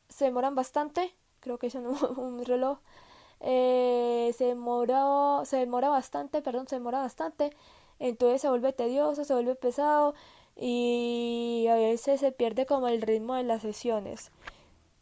se 0.09 0.27
demoran 0.27 0.55
bastante. 0.55 1.15
Creo 1.41 1.59
que 1.59 1.69
es 1.69 1.75
un, 1.75 2.45
reloj. 2.45 2.79
Eh, 3.41 4.35
se 4.37 4.45
demora, 4.47 5.45
se 5.45 5.59
demora 5.59 5.89
bastante, 5.89 6.43
perdón, 6.43 6.69
se 6.69 6.77
demora 6.77 7.01
bastante. 7.01 7.51
Entonces 7.99 8.43
se 8.43 8.49
vuelve 8.49 8.73
tedioso, 8.73 9.25
se 9.25 9.35
vuelve 9.35 9.55
pesado 9.57 10.15
y 10.57 11.67
a 11.71 11.75
veces 11.77 12.21
se 12.21 12.33
pierde 12.33 12.67
como 12.67 12.89
el 12.89 13.03
ritmo 13.03 13.35
de 13.35 13.45
las 13.45 13.63
sesiones. 13.63 14.33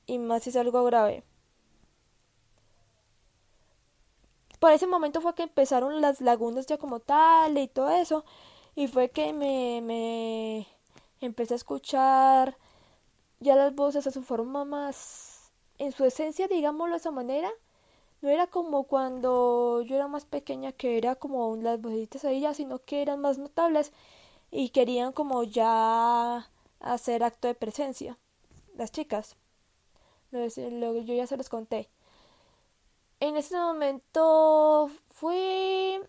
Y 0.07 0.19
más 0.19 0.45
si 0.45 0.51
es 0.51 0.57
algo 0.57 0.85
grave. 0.85 1.25
por 4.59 4.73
ese 4.73 4.87
momento 4.87 5.21
fue 5.21 5.35
que 5.35 5.45
empezaron 5.45 6.01
las 6.01 6.21
lagunas 6.21 6.67
ya 6.67 6.79
como 6.79 7.01
tal 7.01 7.59
y 7.59 7.69
todo 7.69 7.91
eso. 7.91 8.25
Y 8.75 8.89
fue 8.89 9.11
que 9.11 9.33
me, 9.33 9.81
me 9.83 10.67
empecé 11.21 11.55
a 11.55 11.57
escuchar 11.57 12.57
ya 13.41 13.57
las 13.57 13.75
voces 13.75 14.07
a 14.07 14.11
su 14.11 14.23
forma 14.23 14.65
más, 14.65 15.53
en 15.79 15.93
su 15.93 16.05
esencia, 16.05 16.49
digámoslo 16.49 16.95
de 16.95 16.99
esa 16.99 17.11
manera. 17.11 17.51
No 18.23 18.31
era 18.31 18.47
como 18.47 18.85
cuando 18.85 19.83
yo 19.83 19.97
era 19.97 20.09
más 20.09 20.25
pequeña, 20.25 20.73
que 20.73 20.99
era 20.99 21.17
como 21.17 21.57
las 21.57 21.81
vocecitas 21.81 22.25
ahí 22.25 22.41
ya, 22.41 22.55
sino 22.55 22.79
que 22.85 23.03
eran 23.03 23.21
más 23.21 23.39
notables 23.39 23.93
y 24.51 24.71
querían 24.71 25.13
como 25.13 25.45
ya 25.45 26.51
hacer 26.81 27.25
acto 27.25 27.49
de 27.49 27.55
presencia. 27.55 28.19
Las 28.77 28.93
chicas. 28.93 29.37
yo 30.33 31.15
ya 31.15 31.27
se 31.27 31.37
los 31.37 31.49
conté 31.49 31.91
en 33.21 33.37
ese 33.37 33.57
momento 33.57 34.91
fui 35.09 36.01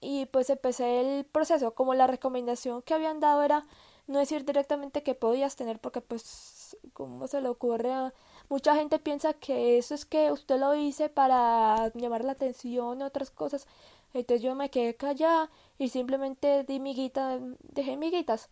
y 0.00 0.26
pues 0.26 0.50
empecé 0.50 1.00
el 1.00 1.24
proceso. 1.24 1.74
Como 1.74 1.94
la 1.94 2.06
recomendación 2.06 2.82
que 2.82 2.94
habían 2.94 3.20
dado 3.20 3.42
era 3.42 3.66
no 4.06 4.18
decir 4.18 4.44
directamente 4.44 5.02
que 5.02 5.14
podías 5.14 5.56
tener 5.56 5.78
porque 5.80 6.00
pues 6.00 6.76
como 6.92 7.26
se 7.28 7.40
le 7.40 7.48
ocurre 7.48 7.92
a 7.92 8.14
mucha 8.48 8.74
gente 8.74 8.98
piensa 8.98 9.32
que 9.34 9.78
eso 9.78 9.94
es 9.94 10.04
que 10.04 10.30
usted 10.32 10.58
lo 10.58 10.74
hice 10.74 11.08
para 11.08 11.90
llamar 11.94 12.24
la 12.24 12.32
atención 12.32 13.02
otras 13.02 13.30
cosas. 13.30 13.66
Entonces 14.14 14.42
yo 14.42 14.54
me 14.54 14.70
quedé 14.70 14.96
callada 14.96 15.50
y 15.78 15.88
simplemente 15.88 16.64
di 16.64 16.80
miguita, 16.80 17.38
dejé 17.62 17.96
miguitas. 17.96 18.48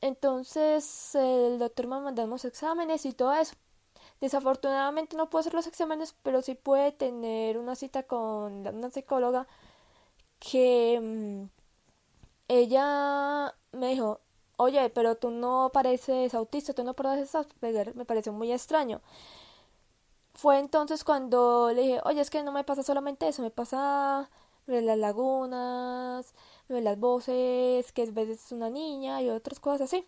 Entonces 0.00 1.14
el 1.14 1.58
doctor 1.58 1.86
me 1.86 2.00
mandó 2.00 2.24
unos 2.24 2.44
exámenes 2.44 3.06
y 3.06 3.12
todo 3.12 3.32
eso. 3.34 3.54
Desafortunadamente 4.20 5.16
no 5.16 5.30
puedo 5.30 5.40
hacer 5.40 5.54
los 5.54 5.66
exámenes, 5.66 6.14
pero 6.22 6.42
sí 6.42 6.54
puede 6.54 6.92
tener 6.92 7.58
una 7.58 7.74
cita 7.74 8.02
con 8.04 8.66
una 8.66 8.90
psicóloga 8.90 9.46
que 10.38 11.00
mm, 11.02 11.53
ella 12.48 13.54
me 13.72 13.88
dijo, 13.88 14.20
oye, 14.56 14.90
pero 14.90 15.16
tú 15.16 15.30
no 15.30 15.70
pareces 15.72 16.34
autista, 16.34 16.74
tú 16.74 16.84
no 16.84 16.94
pareces 16.94 17.34
Asperger, 17.34 17.94
me 17.96 18.04
pareció 18.04 18.32
muy 18.32 18.52
extraño. 18.52 19.00
Fue 20.34 20.58
entonces 20.58 21.04
cuando 21.04 21.70
le 21.72 21.82
dije, 21.82 22.00
oye, 22.04 22.20
es 22.20 22.30
que 22.30 22.42
no 22.42 22.52
me 22.52 22.64
pasa 22.64 22.82
solamente 22.82 23.28
eso, 23.28 23.42
me 23.42 23.50
pasa 23.50 24.30
las 24.66 24.98
lagunas, 24.98 26.34
las 26.68 26.98
voces, 26.98 27.92
que 27.92 28.02
a 28.02 28.10
veces 28.10 28.46
es 28.46 28.52
una 28.52 28.70
niña 28.70 29.22
y 29.22 29.30
otras 29.30 29.60
cosas 29.60 29.82
así. 29.82 30.04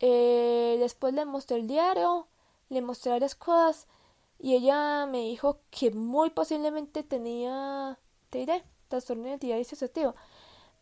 Eh, 0.00 0.76
después 0.78 1.14
le 1.14 1.24
mostré 1.24 1.56
el 1.58 1.66
diario 1.66 2.28
le 2.68 2.82
mostré 2.82 3.12
varias 3.12 3.34
cosas 3.34 3.86
y 4.38 4.54
ella 4.54 5.06
me 5.06 5.20
dijo 5.20 5.60
que 5.70 5.90
muy 5.90 6.30
posiblemente 6.30 7.02
tenía 7.02 7.98
TID, 8.30 8.50
trastorno 8.88 9.24
de 9.24 9.30
identidad 9.30 9.56
disociativo. 9.58 10.14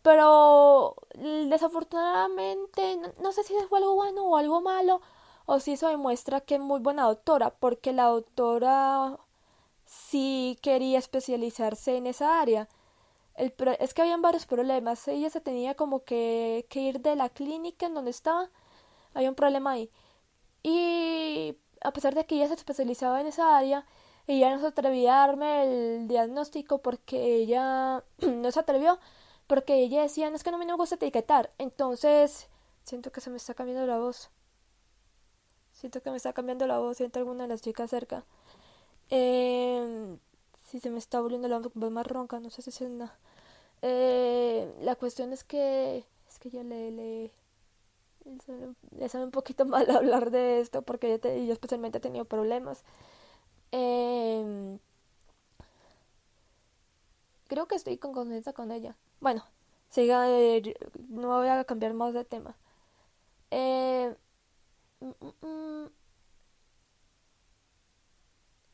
Pero 0.03 0.97
desafortunadamente, 1.15 2.99
no, 3.23 3.33
sé 3.33 3.45
si 3.45 3.55
fue 3.69 3.79
algo 3.79 3.95
bueno 3.95 4.25
o 4.25 4.37
algo 4.37 4.61
malo, 4.61 5.01
o 5.47 5.61
si 5.61 5.73
eso 5.73 5.89
demuestra 5.89 6.41
que 6.41 6.57
es 6.57 6.61
muy 6.61 6.81
buena 6.81 7.05
doctora, 7.05 7.51
porque 7.51 7.93
la 7.93 8.07
doctora 8.07 9.19
sí 9.87 10.59
quería 10.63 10.99
especializarse 10.99 11.97
en 11.97 12.07
esa 12.07 12.41
área. 12.41 12.69
Es 13.37 13.95
que 13.95 14.03
habían 14.03 14.23
varios 14.23 14.47
problemas. 14.47 15.09
Ella 15.09 15.31
se 15.31 15.41
tenía 15.41 15.75
como 15.75 16.05
que, 16.05 16.67
que 16.71 16.81
ir 16.81 17.01
de 17.01 17.17
la 17.17 17.29
clínica 17.31 17.87
en 17.87 17.95
donde 17.95 18.11
estaba. 18.11 18.51
Había 19.15 19.31
un 19.31 19.37
problema 19.37 19.73
ahí. 19.73 19.91
Y 20.63 21.57
a 21.83 21.93
pesar 21.93 22.15
de 22.15 22.27
que 22.27 22.37
ella 22.37 22.49
se 22.49 22.55
especializaba 22.55 23.21
en 23.21 23.27
esa 23.29 23.57
área, 23.57 23.87
ella 24.27 24.55
no 24.55 24.61
se 24.61 24.69
atrevía 24.69 25.15
a 25.17 25.27
darme 25.27 25.63
el 25.65 26.09
diagnóstico 26.09 26.79
porque 26.79 27.37
ella 27.37 28.05
no 28.19 28.51
se 28.51 28.61
atrevió, 28.61 28.99
porque 29.53 29.75
ella 29.83 30.01
decía, 30.01 30.31
no 30.31 30.37
es 30.37 30.45
que 30.45 30.51
no 30.51 30.57
me 30.57 30.73
gusta 30.73 30.95
etiquetar. 30.95 31.53
Entonces, 31.59 32.49
siento 32.85 33.13
que 33.13 33.21
se 33.21 33.29
me 33.29 33.37
está 33.37 33.53
cambiando 33.53 33.87
la 33.87 33.99
voz. 33.99 34.31
Siento 35.73 36.01
que 36.01 36.11
me 36.11 36.17
está 36.17 36.33
cambiando 36.33 36.67
la 36.67 36.79
voz, 36.79 36.97
siento 36.97 37.19
alguna 37.19 37.43
de 37.43 37.49
las 37.49 37.61
chicas 37.61 37.91
cerca. 37.91 38.25
Eh, 39.11 40.17
si 40.63 40.81
se 40.81 40.89
me 40.89 40.97
está 40.97 41.21
volviendo 41.21 41.49
la 41.49 41.59
voz 41.59 41.93
más 41.93 42.07
ronca, 42.07 42.41
no 42.41 42.49
sé 42.49 42.63
si 42.63 42.71
es 42.71 42.81
una... 42.81 43.15
Eh, 43.83 44.75
la 44.81 44.97
cuestión 44.97 45.35
es 45.35 45.45
que 45.45 46.07
es 46.27 46.39
que 46.39 46.49
ya 46.49 46.63
le, 46.63 46.91
le 46.91 47.31
le 48.97 49.09
sabe 49.11 49.25
un 49.25 49.33
poquito 49.33 49.67
mal 49.67 49.91
hablar 49.91 50.31
de 50.31 50.61
esto 50.61 50.81
porque 50.81 51.21
yo, 51.47 51.53
especialmente 51.53 51.99
he 51.99 52.01
tenido 52.01 52.25
problemas. 52.25 52.85
Em, 53.71 54.79
creo 57.53 57.67
que 57.69 57.75
estoy 57.77 57.99
con 57.99 58.15
confianza 58.15 58.55
con 58.55 58.73
ella. 58.73 58.97
Bueno, 59.21 59.45
siga, 59.91 60.27
eh, 60.31 60.75
no 61.11 61.29
voy 61.29 61.49
a 61.49 61.65
cambiar 61.65 61.93
más 61.93 62.15
de 62.15 62.25
tema. 62.25 62.57
Eh, 63.51 64.17
mm, 65.01 65.11
mm, 65.21 65.47
mm. 65.47 65.91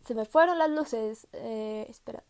se 0.04 0.14
me 0.14 0.24
fueron 0.24 0.58
las 0.58 0.70
luces. 0.70 1.26
Eh, 1.32 1.86
espera. 1.88 2.22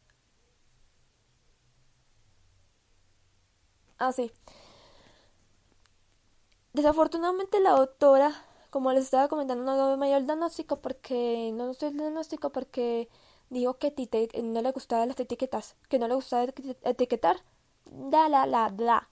Ah, 3.98 4.12
sí. 4.12 4.32
Desafortunadamente 6.72 7.60
la 7.60 7.72
doctora, 7.72 8.32
como 8.70 8.92
les 8.92 9.04
estaba 9.04 9.28
comentando, 9.28 9.64
no 9.64 9.96
me 9.98 10.06
dio 10.08 10.16
el 10.16 10.26
diagnóstico 10.26 10.80
porque 10.80 11.50
no 11.54 11.70
estoy 11.70 11.88
el 11.90 11.98
diagnóstico 11.98 12.50
porque 12.50 13.08
dijo 13.50 13.78
que 13.78 13.92
no 14.42 14.62
le 14.62 14.72
gustaban 14.72 15.08
las 15.08 15.20
etiquetas, 15.20 15.76
que 15.88 15.98
no 15.98 16.08
le 16.08 16.14
gustaba 16.14 16.46
etiquetar, 16.84 17.36
da 17.86 18.28
la 18.28 18.46
la 18.46 18.72
la, 18.76 19.08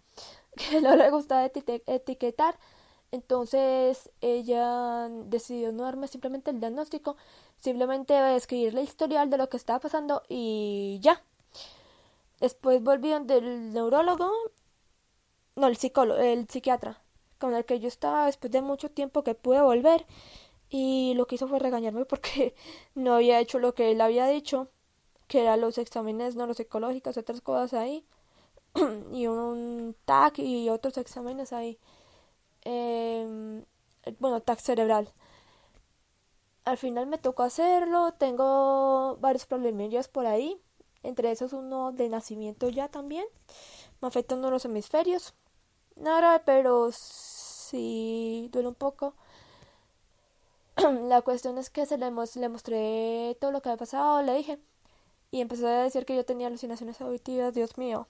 que 0.57 0.81
no 0.81 0.97
le 0.97 1.11
gustaba 1.11 1.45
etiquetar. 1.45 2.59
Entonces 3.13 4.11
ella 4.21 5.09
decidió 5.09 5.73
no 5.73 5.85
darme 5.85 6.09
simplemente 6.09 6.51
el 6.51 6.61
diagnóstico, 6.61 7.17
simplemente 7.61 8.37
escribir 8.37 8.75
la 8.75 8.83
historial 8.83 9.31
de 9.31 9.39
lo 9.39 9.49
que 9.49 9.57
estaba 9.57 9.81
pasando 9.81 10.23
y 10.29 10.99
ya. 11.03 11.23
Después 12.41 12.83
volvieron 12.83 13.27
del 13.27 13.73
neurólogo, 13.73 14.31
no, 15.57 15.67
el 15.69 15.77
psicólogo, 15.77 16.21
el 16.21 16.49
psiquiatra 16.49 17.01
con 17.39 17.55
el 17.55 17.65
que 17.65 17.81
yo 17.81 17.89
estaba 17.89 18.27
después 18.27 18.51
de 18.53 18.63
mucho 18.63 18.91
tiempo 18.91 19.23
que 19.23 19.35
pude 19.35 19.61
volver 19.61 20.07
y 20.71 21.15
lo 21.15 21.27
que 21.27 21.37
hizo 21.37 21.49
fue 21.49 21.59
regañarme 21.59 22.05
porque 22.05 22.55
no 22.95 23.15
había 23.15 23.41
hecho 23.41 23.59
lo 23.59 23.75
que 23.75 23.93
él 23.93 24.01
había 24.01 24.27
dicho, 24.27 24.69
que 25.29 25.43
eran 25.43 25.61
los 25.61 25.79
exámenes 25.79 26.37
neuropsicológicos, 26.37 27.17
otras 27.17 27.41
cosas 27.41 27.75
ahí, 27.75 28.07
y 29.13 29.27
un 29.29 29.97
TAC 30.05 30.41
y 30.41 30.69
otros 30.71 30.99
exámenes 30.99 31.53
ahí. 31.53 31.79
Em, 32.63 33.65
bueno, 34.21 34.41
TAC 34.43 34.61
cerebral. 34.61 35.13
Al 36.65 36.77
final 36.79 37.07
me 37.07 37.19
tocó 37.19 37.45
hacerlo, 37.45 38.13
tengo 38.19 39.17
varios 39.21 39.47
problemillas 39.47 40.09
por 40.09 40.27
ahí, 40.27 40.61
entre 41.03 41.31
esos 41.31 41.53
uno 41.53 41.93
de 41.93 42.09
nacimiento 42.09 42.69
ya 42.69 42.89
también, 42.89 43.25
me 44.01 44.09
afectan 44.09 44.43
los 44.43 44.65
hemisferios, 44.65 45.35
Nada, 45.97 46.45
pero 46.45 46.91
sí 46.93 48.49
duele 48.53 48.69
un 48.69 48.75
poco. 48.75 49.15
la 51.09 51.23
cuestión 51.23 51.59
es 51.59 51.71
que 51.71 51.87
se 51.87 51.99
le, 51.99 52.11
le 52.11 52.49
mostré 52.49 53.37
todo 53.41 53.53
lo 53.53 53.63
que 53.63 53.69
había 53.71 53.79
pasado, 53.79 54.23
le 54.23 54.35
dije. 54.35 54.59
Y 55.31 55.41
empezó 55.41 55.67
a 55.69 55.83
decir 55.83 56.07
que 56.07 56.17
yo 56.17 56.25
tenía 56.25 56.49
alucinaciones 56.49 57.01
auditivas, 57.01 57.55
Dios 57.55 57.79
mío. 57.79 58.07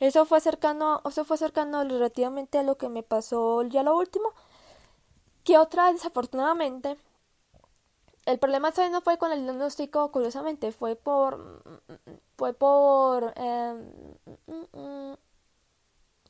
Eso 0.00 0.26
fue 0.26 0.40
cercano, 0.40 1.00
eso 1.08 1.24
fue 1.24 1.38
cercano 1.38 1.82
relativamente 1.84 2.58
a 2.58 2.62
lo 2.62 2.76
que 2.78 2.88
me 2.88 3.02
pasó 3.02 3.62
ya 3.62 3.82
lo 3.82 3.96
último. 3.96 4.32
Que 5.44 5.58
otra 5.58 5.92
desafortunadamente 5.92 6.96
el 8.26 8.38
problema 8.38 8.72
¿sabes? 8.72 8.90
no 8.90 9.00
fue 9.00 9.18
con 9.18 9.32
el 9.32 9.44
diagnóstico, 9.44 10.10
curiosamente, 10.12 10.72
fue 10.72 10.96
por, 10.96 11.62
fue 12.36 12.52
por, 12.52 13.32
eh, 13.36 14.06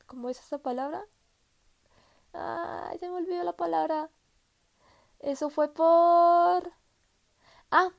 ¿cómo 0.07 0.29
es 0.29 0.39
esa 0.39 0.59
palabra? 0.59 1.05
Ay, 2.33 2.99
se 2.99 3.09
me 3.09 3.17
olvidó 3.17 3.43
la 3.45 3.55
palabra. 3.55 4.11
Eso 5.27 5.51
fue 5.51 5.69
por... 5.75 6.73
Ah, 7.73 7.91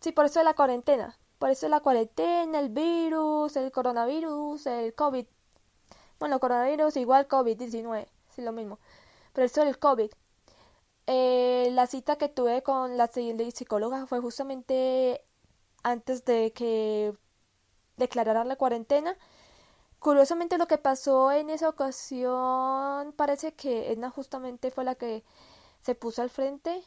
sí, 0.00 0.12
por 0.12 0.26
eso 0.26 0.40
de 0.40 0.44
la 0.44 0.52
cuarentena. 0.52 1.18
Por 1.38 1.48
eso 1.48 1.64
de 1.66 1.70
la 1.70 1.80
cuarentena, 1.80 2.60
el 2.60 2.68
virus, 2.68 3.56
el 3.56 3.72
coronavirus, 3.72 4.66
el 4.66 4.94
COVID. 4.94 5.26
Bueno, 6.18 6.38
coronavirus 6.38 6.98
igual 6.98 7.28
COVID-19, 7.28 8.08
sí, 8.28 8.42
lo 8.42 8.52
mismo. 8.52 8.78
Pero 9.32 9.46
eso 9.46 9.64
del 9.64 9.78
COVID. 9.78 10.10
Eh, 11.06 11.70
la 11.72 11.86
cita 11.86 12.16
que 12.16 12.28
tuve 12.28 12.62
con 12.62 12.98
la 12.98 13.06
psicóloga 13.08 14.06
fue 14.06 14.20
justamente 14.20 15.24
antes 15.82 16.26
de 16.26 16.52
que 16.52 17.14
declararan 17.96 18.48
la 18.48 18.56
cuarentena. 18.56 19.16
Curiosamente 19.98 20.58
lo 20.58 20.66
que 20.66 20.78
pasó 20.78 21.32
en 21.32 21.48
esa 21.50 21.70
ocasión 21.70 23.12
parece 23.14 23.54
que 23.54 23.92
Edna 23.92 24.10
justamente 24.10 24.70
fue 24.70 24.84
la 24.84 24.94
que 24.96 25.24
se 25.82 25.94
puso 25.94 26.22
al 26.22 26.30
frente. 26.30 26.84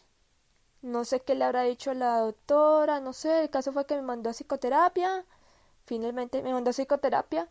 No 0.81 1.05
sé 1.05 1.21
qué 1.21 1.35
le 1.35 1.45
habrá 1.45 1.63
dicho 1.63 1.93
la 1.93 2.19
doctora, 2.19 2.99
no 2.99 3.13
sé, 3.13 3.41
el 3.43 3.49
caso 3.49 3.73
fue 3.73 3.85
que 3.85 3.95
me 3.95 4.01
mandó 4.03 4.29
a 4.29 4.33
psicoterapia. 4.33 5.25
Finalmente 5.85 6.41
me 6.43 6.53
mandó 6.53 6.71
a 6.71 6.73
psicoterapia 6.73 7.49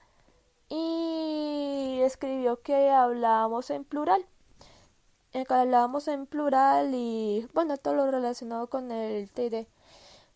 y 0.69 2.01
escribió 2.03 2.63
que 2.63 2.91
hablábamos 2.91 3.71
en 3.71 3.85
plural 3.85 4.27
hablábamos 5.49 6.09
en 6.09 6.27
plural 6.27 6.95
y 6.95 7.49
bueno, 7.55 7.77
todo 7.77 7.95
lo 7.95 8.11
relacionado 8.11 8.69
con 8.69 8.91
el 8.93 9.31
TD. 9.31 9.67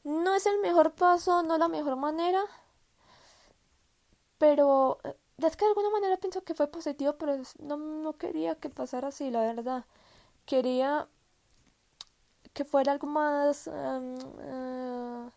No 0.04 0.34
es 0.34 0.46
el 0.46 0.58
mejor 0.60 0.92
paso, 0.92 1.42
no 1.42 1.58
la 1.58 1.68
mejor 1.68 1.96
manera, 1.96 2.42
pero 4.38 4.98
eh, 5.04 5.14
es 5.38 5.56
que 5.56 5.64
de 5.64 5.70
alguna 5.70 5.90
manera 5.90 6.16
pienso 6.16 6.42
que 6.44 6.54
fue 6.54 6.68
positivo, 6.68 7.14
pero 7.18 7.36
no, 7.60 7.76
no 7.76 8.12
quería 8.18 8.54
que 8.56 8.70
pasara 8.70 9.08
así, 9.08 9.30
la 9.30 9.40
verdad. 9.42 9.84
Quería 10.48 11.06
que 12.54 12.64
fuera 12.64 12.92
algo 12.92 13.06
más 13.06 13.68
eh, 13.70 15.30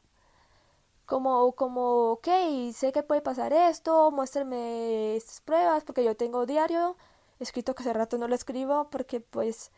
como, 1.06 1.52
como, 1.54 2.12
ok, 2.14 2.28
sé 2.74 2.94
que 2.94 3.04
puede 3.04 3.22
pasar 3.22 3.52
esto, 3.52 4.10
muéstrame 4.12 5.18
estas 5.18 5.42
pruebas, 5.42 5.84
porque 5.84 6.06
yo 6.06 6.16
tengo 6.16 6.46
diario 6.46 6.96
escrito 7.40 7.76
que 7.76 7.84
hace 7.84 7.92
rato 7.94 8.18
no 8.18 8.28
lo 8.30 8.36
escribo 8.36 8.90
porque 8.90 9.20
pues 9.20 9.72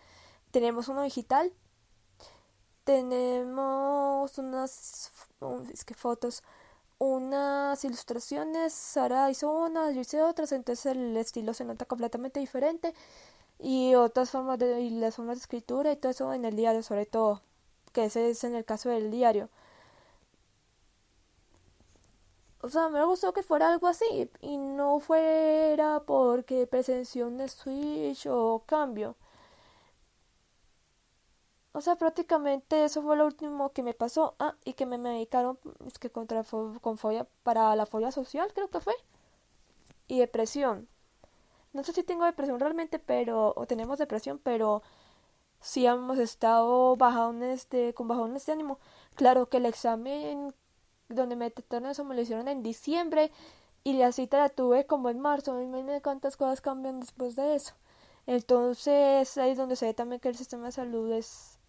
tenemos 0.52 0.88
uno 0.88 1.02
digital. 1.02 1.52
Tenemos 2.84 4.38
unas 4.38 5.12
es 5.74 5.86
que 5.86 5.94
fotos 5.96 6.44
unas 7.00 7.84
ilustraciones 7.84 8.74
Sara 8.74 9.30
hizo 9.32 9.52
unas 9.52 9.96
yo 9.96 10.02
hice 10.02 10.22
otras 10.22 10.52
entonces 10.52 10.86
el 10.88 11.18
estilo 11.18 11.54
se 11.54 11.66
nota 11.66 11.86
completamente 11.86 12.40
diferente 12.40 12.94
y 13.60 13.96
otras 13.96 14.32
formas 14.32 14.60
de 14.60 14.82
y 14.82 14.90
las 14.92 15.16
formas 15.16 15.38
de 15.38 15.42
escritura 15.42 15.92
y 15.92 15.96
todo 15.98 16.12
eso 16.12 16.34
en 16.34 16.46
el 16.46 16.56
diario 16.56 16.84
sobre 16.84 17.06
todo 17.06 17.42
que 17.94 18.06
ese 18.06 18.30
es 18.30 18.44
en 18.44 18.56
el 18.56 18.66
caso 18.66 18.90
del 18.90 19.12
diario 19.12 19.50
o 22.62 22.70
sea, 22.70 22.90
me 22.90 23.04
gustó 23.06 23.34
que 23.34 23.44
fuera 23.44 23.72
algo 23.72 23.88
así 23.88 24.30
y 24.42 24.58
no 24.58 25.00
fuera 25.00 26.02
porque 26.06 26.66
presenció 26.66 27.28
un 27.28 27.48
switch 27.50 28.26
o 28.28 28.64
cambio. 28.66 29.16
O 31.74 31.82
sea, 31.82 31.96
prácticamente 31.98 32.86
eso 32.86 33.02
fue 33.02 33.16
lo 33.18 33.26
último 33.26 33.72
que 33.74 33.84
me 33.84 33.94
pasó. 33.94 34.36
Ah, 34.40 34.56
y 34.64 34.74
que 34.74 34.86
me 34.86 34.98
medicaron 34.98 35.60
es 35.86 36.00
que 36.00 36.10
contra 36.10 36.44
con 36.82 36.98
fobia 36.98 37.28
para 37.44 37.76
la 37.76 37.86
fobia 37.86 38.12
social, 38.12 38.52
creo 38.54 38.70
que 38.70 38.80
fue. 38.80 38.96
Y 40.08 40.20
depresión. 40.20 40.88
No 41.74 41.84
sé 41.84 41.94
si 41.94 42.04
tengo 42.04 42.26
depresión 42.26 42.60
realmente, 42.60 43.00
pero 43.00 43.54
o 43.56 43.66
tenemos 43.68 44.00
depresión, 44.00 44.40
pero 44.40 44.84
sí 45.62 45.86
hemos 45.86 46.20
estado 46.20 46.96
bajones 46.98 47.70
de 47.70 47.94
con 47.94 48.08
bajones 48.08 48.46
de 48.46 48.54
ánimo. 48.54 48.80
Claro 49.16 49.50
que 49.50 49.58
el 49.58 49.66
examen 49.66 50.54
donde 51.10 51.36
me 51.36 51.46
detectaron 51.46 51.90
eso 51.90 52.04
me 52.06 52.16
lo 52.16 52.22
hicieron 52.22 52.48
en 52.48 52.64
diciembre 52.64 53.32
y 53.84 53.94
la 53.94 54.12
cita 54.12 54.40
la 54.40 54.50
tuve 54.50 54.86
como 54.86 55.10
en 55.10 55.20
marzo. 55.20 55.62
Imagínate 55.62 56.02
cuántas 56.02 56.38
cosas 56.38 56.62
cambian 56.62 57.00
después 57.00 57.36
de 57.36 57.56
eso. 57.56 57.74
Entonces 58.28 59.38
ahí 59.38 59.52
es 59.52 59.58
donde 59.58 59.76
se 59.76 59.88
ve 59.88 59.94
también 59.94 60.20
que 60.22 60.30
el 60.30 60.38
sistema 60.38 60.68
de 60.68 60.72
salud 60.74 61.12
es 61.12 61.60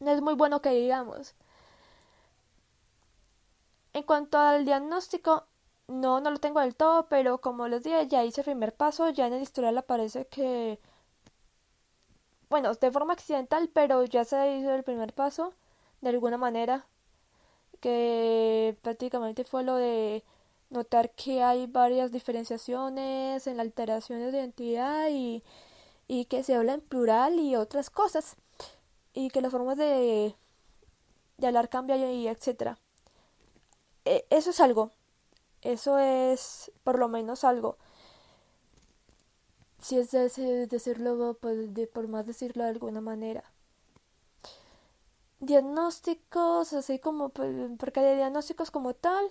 no 0.00 0.10
es 0.10 0.20
muy 0.22 0.34
bueno 0.34 0.60
que 0.62 0.70
digamos. 0.70 1.34
En 3.92 4.02
cuanto 4.02 4.38
al 4.38 4.64
diagnóstico, 4.64 5.44
no, 5.88 6.20
no 6.20 6.30
lo 6.30 6.38
tengo 6.38 6.60
del 6.60 6.74
todo, 6.74 7.08
pero 7.08 7.38
como 7.40 7.68
les 7.68 7.82
dije, 7.84 8.06
ya 8.08 8.24
hice 8.24 8.40
el 8.42 8.46
primer 8.46 8.74
paso, 8.74 9.10
ya 9.10 9.26
en 9.26 9.34
el 9.34 9.42
historial 9.42 9.78
aparece 9.78 10.26
que, 10.26 10.80
bueno, 12.48 12.72
de 12.74 12.90
forma 12.90 13.12
accidental, 13.12 13.68
pero 13.72 14.04
ya 14.04 14.24
se 14.24 14.56
hizo 14.56 14.72
el 14.74 14.84
primer 14.84 15.12
paso, 15.12 15.52
de 16.00 16.10
alguna 16.10 16.36
manera 16.38 16.86
que 17.80 18.76
prácticamente 18.82 19.44
fue 19.44 19.62
lo 19.64 19.76
de 19.76 20.24
notar 20.70 21.10
que 21.12 21.42
hay 21.42 21.66
varias 21.66 22.12
diferenciaciones 22.12 23.46
en 23.46 23.56
la 23.56 23.62
alteraciones 23.62 24.32
de 24.32 24.38
identidad 24.38 25.08
y, 25.10 25.44
y 26.08 26.26
que 26.26 26.42
se 26.44 26.54
habla 26.56 26.74
en 26.74 26.80
plural 26.80 27.38
y 27.38 27.56
otras 27.56 27.90
cosas 27.90 28.36
y 29.14 29.30
que 29.30 29.40
las 29.42 29.52
formas 29.52 29.78
de, 29.78 30.34
de 31.38 31.46
hablar 31.46 31.68
cambian 31.68 32.00
y 32.10 32.28
etcétera. 32.28 32.78
E, 34.04 34.26
eso 34.30 34.50
es 34.50 34.60
algo 34.60 34.92
eso 35.62 35.98
es 35.98 36.72
por 36.84 36.98
lo 36.98 37.08
menos 37.08 37.44
algo. 37.44 37.76
Si 39.80 39.98
es 39.98 40.10
decirlo 40.10 41.36
pues, 41.40 41.74
de, 41.74 41.86
por 41.86 42.08
más 42.08 42.26
decirlo 42.26 42.64
de 42.64 42.70
alguna 42.70 43.00
manera. 43.00 43.44
Diagnósticos, 45.40 46.72
así 46.72 46.98
como, 46.98 47.28
pues, 47.28 47.54
porque 47.78 48.00
hay 48.00 48.16
diagnósticos 48.16 48.70
como 48.70 48.94
tal, 48.94 49.30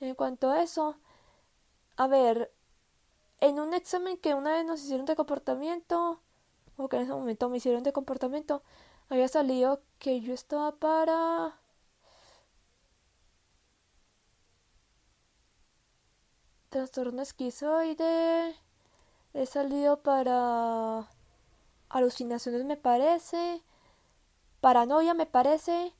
en 0.00 0.14
cuanto 0.14 0.50
a 0.50 0.62
eso, 0.62 0.96
a 1.96 2.06
ver, 2.06 2.52
en 3.40 3.58
un 3.58 3.74
examen 3.74 4.16
que 4.16 4.34
una 4.34 4.52
vez 4.52 4.64
nos 4.64 4.82
hicieron 4.82 5.06
de 5.06 5.16
comportamiento, 5.16 6.20
o 6.76 6.88
que 6.88 6.96
en 6.96 7.02
ese 7.02 7.12
momento 7.12 7.48
me 7.48 7.58
hicieron 7.58 7.82
de 7.82 7.92
comportamiento, 7.92 8.62
había 9.08 9.28
salido 9.28 9.82
que 9.98 10.20
yo 10.20 10.32
estaba 10.32 10.76
para... 10.76 11.59
Trastorno 16.70 17.22
esquizoide. 17.22 18.54
He 19.34 19.46
salido 19.46 20.02
para 20.02 21.08
alucinaciones, 21.88 22.64
me 22.64 22.76
parece 22.76 23.62
paranoia 24.60 25.14
me 25.14 25.26
parece 25.26 25.92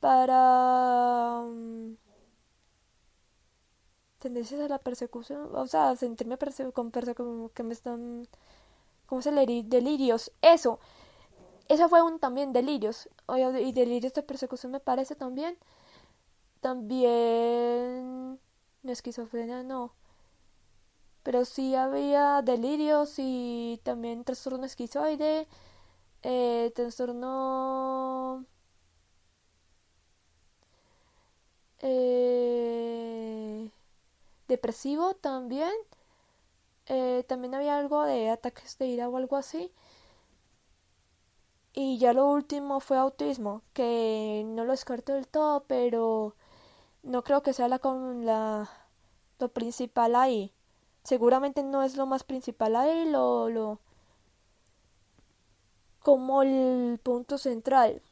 para 0.00 1.40
um, 1.44 1.96
tendencias 4.18 4.60
a 4.60 4.68
la 4.68 4.78
persecución 4.78 5.54
o 5.54 5.66
sea 5.66 5.94
sentirme 5.96 6.38
con 6.72 6.90
persecución 6.90 7.50
que 7.50 7.62
me 7.62 7.72
están 7.74 8.26
cómo 9.06 9.22
se 9.22 9.32
le 9.32 9.46
delirios 9.64 10.32
eso 10.42 10.80
eso 11.68 11.88
fue 11.88 12.02
un 12.02 12.18
también 12.18 12.52
delirios 12.52 13.08
y 13.60 13.72
delirios 13.72 14.14
de 14.14 14.22
persecución 14.22 14.72
me 14.72 14.80
parece 14.80 15.14
también 15.16 15.56
también 16.60 18.40
no 18.82 18.92
esquizofrenia 18.92 19.62
no 19.62 19.94
pero 21.22 21.44
sí 21.44 21.74
había 21.74 22.42
delirios 22.42 23.14
y 23.18 23.80
también 23.84 24.24
trastorno 24.24 24.64
esquizoide 24.66 25.46
eh, 26.22 26.72
trastorno 26.76 28.46
eh, 31.80 33.68
depresivo 34.48 35.14
también. 35.16 35.72
Eh, 36.86 37.24
también 37.28 37.54
había 37.56 37.76
algo 37.78 38.04
de 38.04 38.30
ataques 38.30 38.78
de 38.78 38.86
ira 38.86 39.08
o 39.08 39.16
algo 39.16 39.36
así. 39.36 39.72
Y 41.74 41.98
ya 41.98 42.14
lo 42.14 42.28
último 42.30 42.80
fue 42.80 42.96
autismo, 42.96 43.60
que 43.74 44.42
no 44.46 44.64
lo 44.64 44.72
descarto 44.72 45.12
del 45.12 45.28
todo, 45.28 45.64
pero 45.66 46.34
no 47.02 47.22
creo 47.24 47.42
que 47.42 47.52
sea 47.52 47.68
la, 47.68 47.80
la 48.22 48.70
lo 49.38 49.48
principal 49.52 50.14
ahí. 50.16 50.52
Seguramente 51.04 51.62
no 51.62 51.82
es 51.82 51.96
lo 51.96 52.06
más 52.06 52.24
principal 52.24 52.76
ahí, 52.76 53.10
lo, 53.10 53.48
lo, 53.50 53.80
como 56.00 56.42
el 56.42 56.98
punto 57.02 57.38
central. 57.38 58.02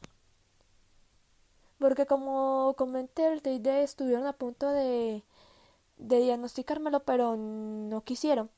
Porque 1.79 2.05
como 2.05 2.75
comenté, 2.77 3.27
el 3.27 3.41
TID 3.41 3.67
estuvieron 3.67 4.25
a 4.27 4.33
punto 4.33 4.69
de, 4.69 5.23
de 5.97 6.19
diagnosticármelo, 6.19 7.01
pero 7.03 7.35
no 7.37 8.01
quisieron. 8.03 8.49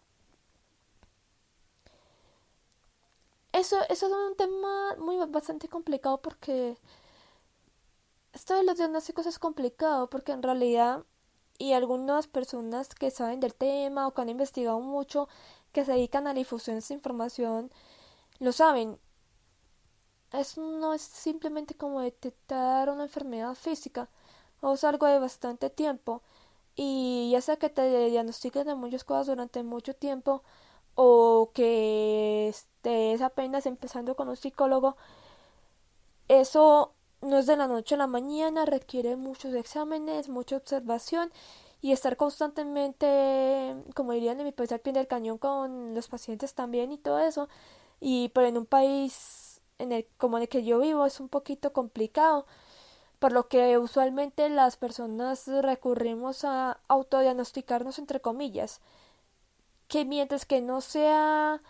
eso, 3.53 3.77
eso 3.89 4.07
es 4.07 4.13
un 4.31 4.35
tema 4.35 4.95
muy 4.97 5.15
bastante 5.27 5.69
complicado 5.69 6.21
porque 6.21 6.77
esto 8.33 8.55
de 8.55 8.63
los 8.63 8.77
diagnósticos 8.77 9.25
es 9.27 9.39
complicado 9.39 10.09
porque 10.09 10.31
en 10.31 10.43
realidad 10.43 11.03
y 11.57 11.73
algunas 11.73 12.27
personas 12.27 12.89
que 12.95 13.11
saben 13.11 13.39
del 13.39 13.53
tema 13.55 14.07
o 14.07 14.13
que 14.13 14.21
han 14.21 14.29
investigado 14.29 14.79
mucho, 14.79 15.29
que 15.71 15.85
se 15.85 15.93
dedican 15.93 16.27
a 16.27 16.33
la 16.33 16.39
difusión 16.39 16.75
de 16.75 16.79
esta 16.79 16.93
información, 16.93 17.71
lo 18.39 18.51
saben. 18.51 18.99
Eso 20.31 20.61
no 20.61 20.93
es 20.93 21.01
simplemente 21.01 21.75
como 21.75 22.01
detectar 22.01 22.89
una 22.89 23.03
enfermedad 23.03 23.55
física, 23.55 24.09
o 24.61 24.73
es 24.73 24.83
algo 24.83 25.05
de 25.07 25.19
bastante 25.19 25.69
tiempo. 25.69 26.21
Y 26.75 27.29
ya 27.31 27.41
sea 27.41 27.57
que 27.57 27.69
te 27.69 28.09
diagnostiquen 28.09 28.65
de 28.65 28.75
muchas 28.75 29.03
cosas 29.03 29.27
durante 29.27 29.61
mucho 29.63 29.95
tiempo, 29.95 30.43
o 30.95 31.51
que 31.53 32.49
estés 32.49 33.21
apenas 33.21 33.65
empezando 33.67 34.15
con 34.15 34.29
un 34.29 34.37
psicólogo, 34.37 34.97
eso 36.27 36.92
no 37.23 37.37
es 37.39 37.45
de 37.45 37.57
la 37.57 37.67
noche 37.67 37.95
a 37.95 37.97
la 37.97 38.07
mañana, 38.07 38.65
requiere 38.65 39.15
muchos 39.15 39.53
exámenes, 39.53 40.29
mucha 40.29 40.57
observación 40.57 41.31
y 41.81 41.91
estar 41.91 42.17
constantemente, 42.17 43.75
como 43.95 44.13
dirían 44.13 44.39
en 44.39 44.45
mi 44.45 44.51
país, 44.51 44.71
al 44.71 44.79
pie 44.79 44.93
del 44.93 45.07
cañón 45.07 45.37
con 45.37 45.93
los 45.95 46.07
pacientes 46.07 46.53
también 46.53 46.91
y 46.91 46.97
todo 46.97 47.19
eso. 47.19 47.49
Y 47.99 48.29
pero 48.29 48.47
en 48.47 48.57
un 48.57 48.65
país 48.65 49.61
en 49.79 49.91
el, 49.91 50.07
como 50.17 50.37
en 50.37 50.43
el 50.43 50.49
que 50.49 50.63
yo 50.63 50.79
vivo 50.79 51.05
es 51.05 51.19
un 51.19 51.29
poquito 51.29 51.73
complicado, 51.73 52.45
por 53.19 53.31
lo 53.31 53.47
que 53.47 53.77
usualmente 53.77 54.49
las 54.49 54.77
personas 54.77 55.47
recurrimos 55.47 56.43
a 56.45 56.79
autodiagnosticarnos 56.87 57.99
entre 57.99 58.21
comillas, 58.21 58.81
que 59.87 60.05
mientras 60.05 60.45
que 60.45 60.61
no 60.61 60.81
sea 60.81 61.61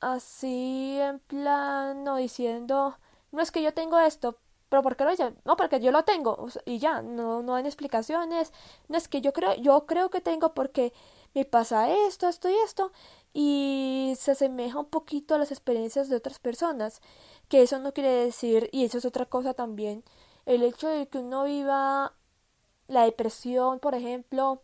así 0.00 0.98
en 1.00 1.18
plan 1.20 2.04
no 2.04 2.16
diciendo 2.16 2.96
no 3.32 3.42
es 3.42 3.50
que 3.50 3.62
yo 3.62 3.74
tengo 3.74 3.98
esto 3.98 4.36
pero 4.68 4.82
¿por 4.82 4.96
qué 4.96 5.04
lo 5.04 5.12
hice? 5.12 5.34
No, 5.44 5.56
porque 5.56 5.80
yo 5.80 5.90
lo 5.92 6.04
tengo 6.04 6.48
y 6.64 6.78
ya, 6.78 7.02
no, 7.02 7.42
no 7.42 7.54
hay 7.54 7.64
explicaciones. 7.64 8.52
No 8.88 8.98
es 8.98 9.08
que 9.08 9.20
yo 9.20 9.32
creo, 9.32 9.54
yo 9.54 9.86
creo 9.86 10.10
que 10.10 10.20
tengo 10.20 10.54
porque 10.54 10.92
me 11.34 11.44
pasa 11.44 11.90
esto, 11.90 12.28
esto 12.28 12.48
y 12.48 12.54
esto 12.64 12.92
y 13.32 14.14
se 14.18 14.32
asemeja 14.32 14.78
un 14.78 14.86
poquito 14.86 15.34
a 15.34 15.38
las 15.38 15.50
experiencias 15.52 16.08
de 16.08 16.16
otras 16.16 16.38
personas. 16.38 17.00
Que 17.48 17.62
eso 17.62 17.78
no 17.78 17.92
quiere 17.94 18.10
decir, 18.10 18.68
y 18.72 18.84
eso 18.84 18.98
es 18.98 19.04
otra 19.04 19.26
cosa 19.26 19.54
también, 19.54 20.04
el 20.46 20.62
hecho 20.62 20.88
de 20.88 21.08
que 21.08 21.18
uno 21.18 21.44
viva 21.44 22.14
la 22.88 23.04
depresión, 23.04 23.78
por 23.80 23.94
ejemplo, 23.94 24.62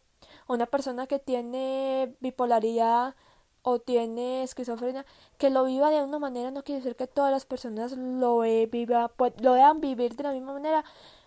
una 0.49 0.67
persona 0.67 1.07
que 1.07 1.19
tiene 1.19 2.14
bipolaridad 2.21 3.14
o 3.64 3.81
tiene 3.81 4.42
esquizofrenia, 4.44 5.07
que 5.38 5.50
lo 5.50 5.64
viva 5.64 5.90
de 5.90 6.03
una 6.03 6.18
manera 6.18 6.50
no 6.50 6.62
quiere 6.62 6.81
decir 6.81 6.96
que 6.96 7.07
todas 7.07 7.33
las 7.33 7.46
personas 7.46 7.92
lo, 7.92 8.40
viva, 8.40 9.09
pues, 9.09 9.33
lo 9.40 9.55
deban 9.55 9.81
vivir 9.81 10.14
de 10.16 10.22
la 10.22 10.33
misma 10.33 10.53
manera 10.53 10.85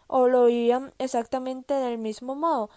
o 0.08 0.28
lo 0.28 0.46
vivan 0.46 0.94
exactamente 1.00 1.74
del 1.74 1.98
mismo 1.98 2.36
modo. 2.36 2.70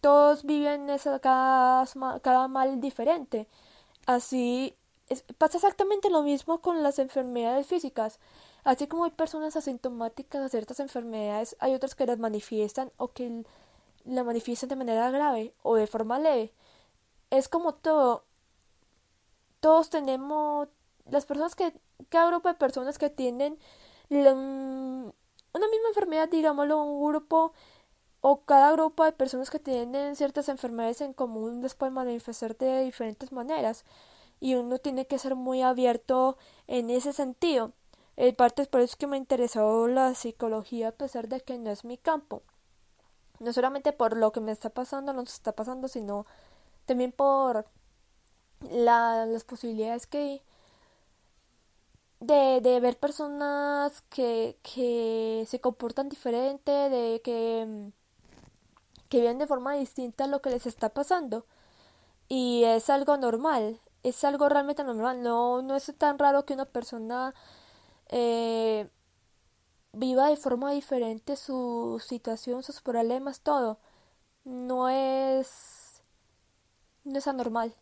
Todos 0.00 0.44
viven 0.44 0.88
esa, 0.88 1.18
cada, 1.18 1.84
cada 2.22 2.48
mal 2.48 2.80
diferente. 2.80 3.48
Así 4.06 4.76
pasa 5.38 5.58
exactamente 5.58 6.10
lo 6.10 6.22
mismo 6.22 6.60
con 6.60 6.82
las 6.82 6.98
enfermedades 7.00 7.66
físicas. 7.66 8.20
Así 8.62 8.86
como 8.86 9.04
hay 9.04 9.10
personas 9.10 9.56
asintomáticas 9.56 10.42
de 10.42 10.48
ciertas 10.48 10.78
enfermedades, 10.80 11.56
hay 11.58 11.74
otras 11.74 11.94
que 11.94 12.06
las 12.06 12.18
manifiestan 12.18 12.92
o 12.98 13.08
que 13.08 13.44
la 14.04 14.24
manifiestan 14.24 14.68
de 14.68 14.76
manera 14.76 15.10
grave 15.10 15.54
o 15.62 15.74
de 15.74 15.86
forma 15.88 16.20
leve. 16.20 16.52
Es 17.30 17.48
como 17.48 17.74
todo, 17.74 18.24
todos 19.60 19.90
tenemos, 19.90 20.68
las 21.10 21.26
personas 21.26 21.54
que, 21.54 21.72
cada 22.08 22.28
grupo 22.28 22.48
de 22.48 22.54
personas 22.54 22.98
que 22.98 23.10
tienen 23.10 23.58
una 24.10 25.12
misma 25.52 25.88
enfermedad, 25.88 26.28
digámoslo, 26.28 26.82
un 26.82 27.08
grupo 27.08 27.52
o 28.20 28.40
cada 28.44 28.72
grupo 28.72 29.04
de 29.04 29.12
personas 29.12 29.50
que 29.50 29.58
tienen 29.58 30.16
ciertas 30.16 30.48
enfermedades 30.48 31.00
en 31.00 31.12
común 31.12 31.62
les 31.62 31.74
puede 31.74 31.92
manifestar 31.92 32.56
de 32.56 32.82
diferentes 32.82 33.32
maneras 33.32 33.84
y 34.40 34.54
uno 34.54 34.78
tiene 34.78 35.06
que 35.06 35.18
ser 35.18 35.34
muy 35.34 35.62
abierto 35.62 36.36
en 36.66 36.90
ese 36.90 37.12
sentido. 37.12 37.72
En 38.16 38.34
parte 38.34 38.62
es 38.62 38.68
por 38.68 38.80
eso 38.80 38.96
que 38.98 39.06
me 39.06 39.16
interesó 39.16 39.86
la 39.88 40.14
psicología 40.14 40.88
a 40.88 40.92
pesar 40.92 41.28
de 41.28 41.40
que 41.40 41.58
no 41.58 41.70
es 41.70 41.84
mi 41.84 41.96
campo. 41.98 42.42
No 43.38 43.52
solamente 43.52 43.92
por 43.92 44.16
lo 44.16 44.32
que 44.32 44.40
me 44.40 44.50
está 44.50 44.70
pasando, 44.70 45.12
nos 45.12 45.32
está 45.32 45.52
pasando, 45.52 45.86
sino 45.86 46.26
también 46.86 47.12
por 47.12 47.66
la, 48.60 49.26
las 49.26 49.44
posibilidades 49.44 50.06
que 50.06 50.42
de, 52.20 52.60
de 52.60 52.80
ver 52.80 52.98
personas 52.98 54.02
que, 54.10 54.58
que 54.62 55.44
se 55.48 55.60
comportan 55.60 56.08
diferente, 56.08 56.72
de 56.72 57.20
que, 57.22 57.92
que 59.08 59.20
viven 59.20 59.38
de 59.38 59.46
forma 59.46 59.74
distinta 59.74 60.24
a 60.24 60.26
lo 60.26 60.42
que 60.42 60.50
les 60.50 60.66
está 60.66 60.90
pasando. 60.90 61.46
Y 62.28 62.64
es 62.64 62.90
algo 62.90 63.16
normal, 63.16 63.80
es 64.02 64.24
algo 64.24 64.48
realmente 64.48 64.84
normal. 64.84 65.22
No, 65.22 65.62
no 65.62 65.76
es 65.76 65.92
tan 65.98 66.18
raro 66.18 66.44
que 66.44 66.54
una 66.54 66.66
persona 66.66 67.34
eh, 68.08 68.88
viva 69.92 70.28
de 70.28 70.36
forma 70.36 70.72
diferente 70.72 71.36
su 71.36 72.02
situación, 72.06 72.62
sus 72.62 72.80
problemas, 72.82 73.40
todo. 73.40 73.78
No 74.44 74.88
es, 74.88 76.02
no 77.04 77.18
es 77.18 77.28
anormal 77.28 77.74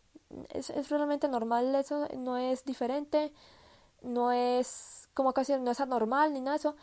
es, 0.49 0.69
es 0.69 0.89
realmente 0.89 1.27
normal 1.27 1.73
eso, 1.75 2.07
no 2.17 2.37
es 2.37 2.65
diferente, 2.65 3.33
no 4.01 4.31
es 4.31 5.09
como 5.13 5.33
casi 5.33 5.53
no 5.57 5.71
es 5.71 5.79
anormal 5.81 6.33
ni 6.33 6.41
nada 6.41 6.53
de 6.53 6.59
eso. 6.59 6.75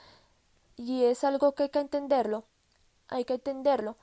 Y 0.77 1.05
es 1.05 1.25
algo 1.25 1.55
que 1.55 1.65
hay 1.65 1.69
que 1.71 1.81
entenderlo, 1.81 2.45
hay 3.09 3.25
que 3.25 3.35
entenderlo. 3.35 3.97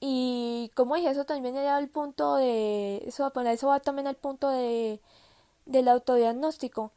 Y 0.00 0.72
como 0.74 0.96
dije, 0.96 1.10
eso 1.10 1.26
también 1.26 1.54
llega 1.54 1.76
al 1.76 1.88
punto 1.88 2.36
de, 2.36 3.02
eso, 3.06 3.30
eso 3.34 3.68
va 3.68 3.80
también 3.80 4.06
al 4.08 4.16
punto 4.16 4.48
de, 4.48 5.00
del 5.66 5.88
autodiagnóstico, 5.88 6.92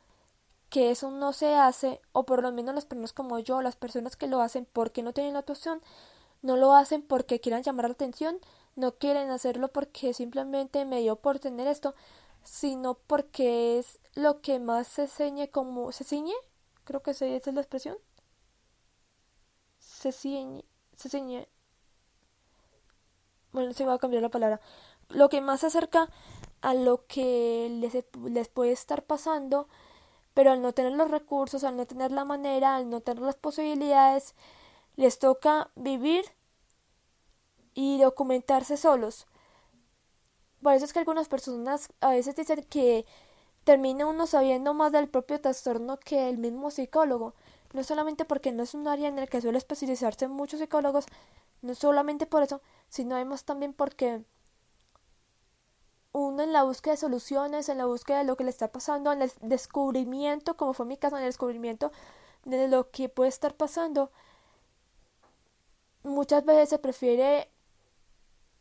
que 0.69 0.91
eso 0.91 1.12
no 1.12 1.33
se 1.33 1.55
hace, 1.55 2.01
o 2.13 2.25
por 2.25 2.41
lo 2.43 2.51
menos 2.51 2.75
las 2.75 2.86
personas 2.86 3.13
como 3.13 3.39
yo, 3.39 3.62
las 3.62 3.75
personas 3.75 4.15
que 4.15 4.27
lo 4.27 4.41
hacen 4.41 4.67
porque 4.71 5.03
no 5.03 5.13
tienen 5.13 5.33
la 5.33 5.39
actuación, 5.39 5.81
no 6.41 6.57
lo 6.57 6.73
hacen 6.73 7.01
porque 7.03 7.41
quieran 7.41 7.63
llamar 7.63 7.86
la 7.88 7.93
atención, 7.93 8.39
no 8.75 8.95
quieren 8.95 9.29
hacerlo 9.29 9.69
porque 9.69 10.13
simplemente 10.13 10.86
me 10.86 11.01
dio 11.01 11.15
por 11.17 11.39
tener 11.39 11.67
esto, 11.67 11.95
sino 12.43 12.95
porque 12.95 13.79
es 13.79 13.99
lo 14.15 14.41
que 14.41 14.59
más 14.59 14.88
se 14.88 15.07
ciñe 15.07 15.49
como 15.49 15.91
se 15.91 16.03
ciñe, 16.03 16.33
creo 16.83 17.01
que 17.01 17.12
esa 17.12 17.25
es 17.25 17.47
la 17.53 17.62
expresión. 17.62 17.97
Se 19.77 20.12
ciñe, 20.12 20.65
se 20.95 21.09
ciñe. 21.09 21.47
Bueno, 23.51 23.73
se 23.73 23.86
va 23.86 23.93
a 23.93 23.99
cambiar 23.99 24.23
la 24.23 24.29
palabra. 24.29 24.59
Lo 25.09 25.29
que 25.29 25.41
más 25.41 25.62
se 25.62 25.67
acerca 25.67 26.09
a 26.62 26.73
lo 26.73 27.05
que 27.05 27.67
les, 27.69 27.93
les 28.31 28.49
puede 28.49 28.71
estar 28.71 29.03
pasando, 29.03 29.67
pero 30.33 30.51
al 30.51 30.62
no 30.62 30.73
tener 30.73 30.93
los 30.93 31.12
recursos, 31.12 31.63
al 31.63 31.77
no 31.77 31.86
tener 31.86 32.12
la 32.12 32.25
manera, 32.25 32.75
al 32.75 32.89
no 32.89 33.01
tener 33.01 33.21
las 33.21 33.36
posibilidades, 33.36 34.33
les 34.95 35.19
toca 35.19 35.71
vivir 35.75 36.25
y 37.73 37.99
documentarse 37.99 38.77
solos. 38.77 39.27
Por 40.62 40.73
eso 40.73 40.86
es 40.86 40.93
que 40.93 40.99
algunas 40.99 41.27
personas 41.27 41.89
a 41.99 42.12
veces 42.12 42.36
dicen 42.36 42.63
que 42.63 43.05
termina 43.63 44.05
uno 44.05 44.27
sabiendo 44.27 44.73
más 44.73 44.91
del 44.91 45.09
propio 45.09 45.39
trastorno 45.41 45.97
que 45.99 46.29
el 46.29 46.38
mismo 46.38 46.71
psicólogo. 46.71 47.33
No 47.73 47.83
solamente 47.83 48.25
porque 48.25 48.51
no 48.51 48.63
es 48.63 48.73
un 48.73 48.88
área 48.88 49.09
en 49.09 49.19
el 49.19 49.29
que 49.29 49.41
suele 49.41 49.57
especializarse 49.57 50.27
muchos 50.27 50.59
psicólogos, 50.59 51.05
no 51.62 51.75
solamente 51.75 52.25
por 52.25 52.43
eso, 52.43 52.62
sino 52.89 53.15
además 53.15 53.45
también 53.45 53.73
porque 53.73 54.23
uno 56.12 56.43
en 56.43 56.53
la 56.53 56.63
búsqueda 56.63 56.93
de 56.93 56.97
soluciones, 56.97 57.69
en 57.69 57.79
la 57.79 57.86
búsqueda 57.86 58.19
de 58.19 58.25
lo 58.25 58.38
que 58.38 58.43
le 58.43 58.51
está 58.51 58.71
pasando, 58.71 59.12
en 59.12 59.23
el 59.23 59.31
descubrimiento, 59.41 60.55
como 60.55 60.73
fue 60.73 60.86
mi 60.86 60.97
caso, 60.97 61.17
en 61.17 61.23
el 61.23 61.29
descubrimiento 61.29 61.91
de 62.45 62.67
lo 62.67 62.91
que 62.91 63.09
puede 63.09 63.29
estar 63.29 63.55
pasando, 63.55 64.12
muchas 66.03 66.45
veces 66.45 66.69
se 66.69 66.79
prefiere 66.79 67.49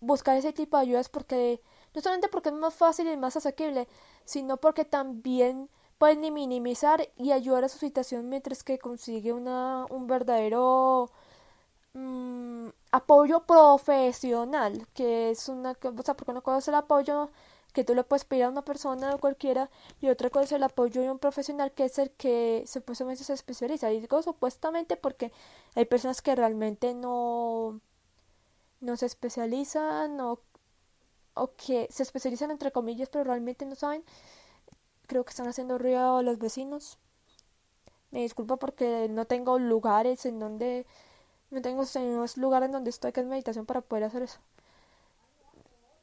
buscar 0.03 0.37
ese 0.37 0.53
tipo 0.53 0.77
de 0.77 0.83
ayudas 0.83 1.09
porque 1.09 1.63
no 1.95 2.01
solamente 2.03 2.29
porque 2.29 2.51
es 2.51 2.55
más 2.55 2.75
fácil 2.75 3.09
y 3.09 3.17
más 3.17 3.37
asequible, 3.37 3.89
sino 4.25 4.57
porque 4.59 4.85
también 4.85 5.71
pueden 5.99 6.21
minimizar 6.35 7.09
y 7.17 7.33
ayudar 7.33 7.65
a 7.65 7.69
su 7.69 7.79
situación 7.79 8.29
mientras 8.29 8.65
que 8.65 8.79
consigue 8.79 9.33
una, 9.33 9.87
un 9.91 10.07
verdadero 10.09 11.11
mm, 11.95 12.69
apoyo 12.91 13.41
profesional, 13.47 14.87
que 14.95 15.31
es 15.31 15.49
una 15.49 15.73
o 15.73 16.03
sea, 16.03 16.15
porque 16.15 16.33
una 16.33 16.41
cosa 16.41 16.59
es 16.59 16.69
el 16.69 16.75
apoyo 16.75 17.31
que 17.73 17.85
tú 17.85 17.95
le 17.95 18.05
puedes 18.05 18.25
pedir 18.25 18.45
a 18.45 18.49
una 18.51 18.65
persona 18.65 19.15
o 19.15 19.19
cualquiera 19.19 19.71
y 20.01 20.09
otra 20.09 20.31
cosa 20.31 20.45
es 20.45 20.53
el 20.53 20.63
apoyo 20.65 21.01
de 21.03 21.11
un 21.11 21.19
profesional 21.19 21.73
que 21.73 21.85
es 21.85 21.99
el 21.99 22.11
que 22.11 22.65
supuestamente 22.67 23.25
se 23.25 23.33
especializa. 23.35 23.93
Y 23.93 24.01
digo 24.01 24.23
supuestamente 24.23 24.97
porque 24.97 25.33
hay 25.75 25.85
personas 25.87 26.23
que 26.23 26.35
realmente 26.37 26.95
no 26.95 27.81
no 28.83 28.97
se 28.99 29.07
especializan 29.07 30.21
o, 30.21 30.41
o 31.35 31.55
que 31.57 31.89
se 31.91 32.03
especializan 32.03 32.51
entre 32.51 32.73
comillas 32.73 33.09
pero 33.09 33.25
realmente 33.25 33.65
no 33.67 33.75
saben 33.77 34.05
creo 35.07 35.25
que 35.25 35.31
están 35.31 35.49
haciendo 35.49 35.79
ruido 35.79 36.23
los 36.23 36.39
vecinos 36.39 36.99
Me 38.13 38.21
disculpo 38.23 38.59
porque 38.59 39.09
no 39.11 39.27
tengo 39.27 39.59
lugares 39.59 40.25
en 40.27 40.39
donde 40.39 40.87
no 41.51 41.63
tengo 41.63 41.85
sino 41.85 42.25
lugar 42.37 42.63
en 42.63 42.73
donde 42.73 42.91
estoy 42.91 43.13
que 43.13 43.21
es 43.21 43.27
meditación 43.27 43.67
para 43.67 43.81
poder 43.83 44.05
hacer 44.05 44.23
eso. 44.23 44.39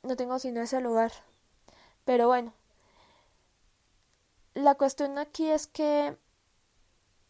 No 0.04 0.16
tengo 0.18 0.40
sino 0.40 0.62
ese 0.62 0.82
lugar. 0.82 1.12
Pero 2.06 2.28
bueno. 2.28 2.54
La 4.54 4.76
cuestión 4.76 5.18
aquí 5.18 5.50
es 5.50 5.66
que 5.68 6.16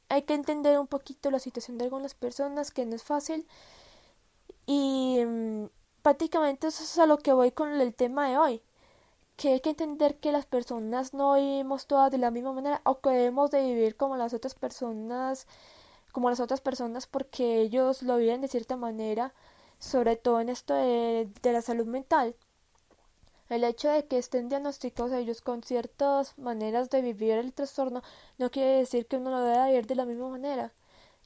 hay 0.10 0.24
que 0.24 0.34
entender 0.34 0.80
un 0.80 0.88
poquito 0.88 1.32
la 1.32 1.40
situación 1.40 1.78
de 1.78 1.86
algunas 1.86 2.14
personas, 2.16 2.72
que 2.72 2.86
no 2.86 2.96
es 2.96 3.04
fácil. 3.04 3.48
Y 4.72 5.26
mm, 5.26 5.66
prácticamente 6.04 6.68
eso 6.68 6.84
es 6.84 7.00
a 7.00 7.08
lo 7.08 7.18
que 7.18 7.34
voy 7.34 7.52
con 7.52 7.70
el 7.82 7.96
tema 7.96 8.30
de 8.30 8.38
hoy. 8.38 8.62
Que 9.36 9.54
hay 9.54 9.62
que 9.62 9.72
entender 9.72 10.18
que 10.20 10.32
las 10.32 10.46
personas 10.46 11.14
no 11.14 11.34
vivimos 11.36 11.88
todas 11.88 12.12
de 12.12 12.20
la 12.20 12.30
misma 12.30 12.54
manera 12.54 12.82
o 12.86 13.00
que 13.02 13.10
debemos 13.10 13.50
de 13.52 13.64
vivir 13.64 13.96
como 13.98 14.16
las 14.18 14.34
otras 14.34 14.54
personas 14.56 15.48
como 16.12 16.30
las 16.30 16.40
otras 16.40 16.62
personas 16.62 17.08
porque 17.08 17.62
ellos 17.62 18.04
lo 18.04 18.18
viven 18.18 18.42
de 18.42 18.48
cierta 18.48 18.76
manera, 18.78 19.34
sobre 19.80 20.16
todo 20.16 20.42
en 20.42 20.50
esto 20.50 20.74
de, 20.74 21.30
la 21.44 21.62
salud 21.62 21.86
mental. 21.86 22.36
El 23.50 23.64
hecho 23.64 23.90
de 23.90 24.06
que 24.06 24.18
estén 24.20 24.50
diagnosticados 24.50 25.12
ellos 25.14 25.42
con 25.42 25.64
ciertas 25.64 26.38
maneras 26.38 26.90
de 26.90 27.02
vivir 27.02 27.34
el 27.34 27.54
trastorno 27.54 28.04
no 28.38 28.52
quiere 28.52 28.78
decir 28.78 29.08
que 29.08 29.18
uno 29.18 29.32
lo 29.32 29.42
deba 29.42 29.68
vivir 29.68 29.88
de 29.88 29.96
la 29.96 30.06
misma 30.06 30.30
manera. 30.30 30.72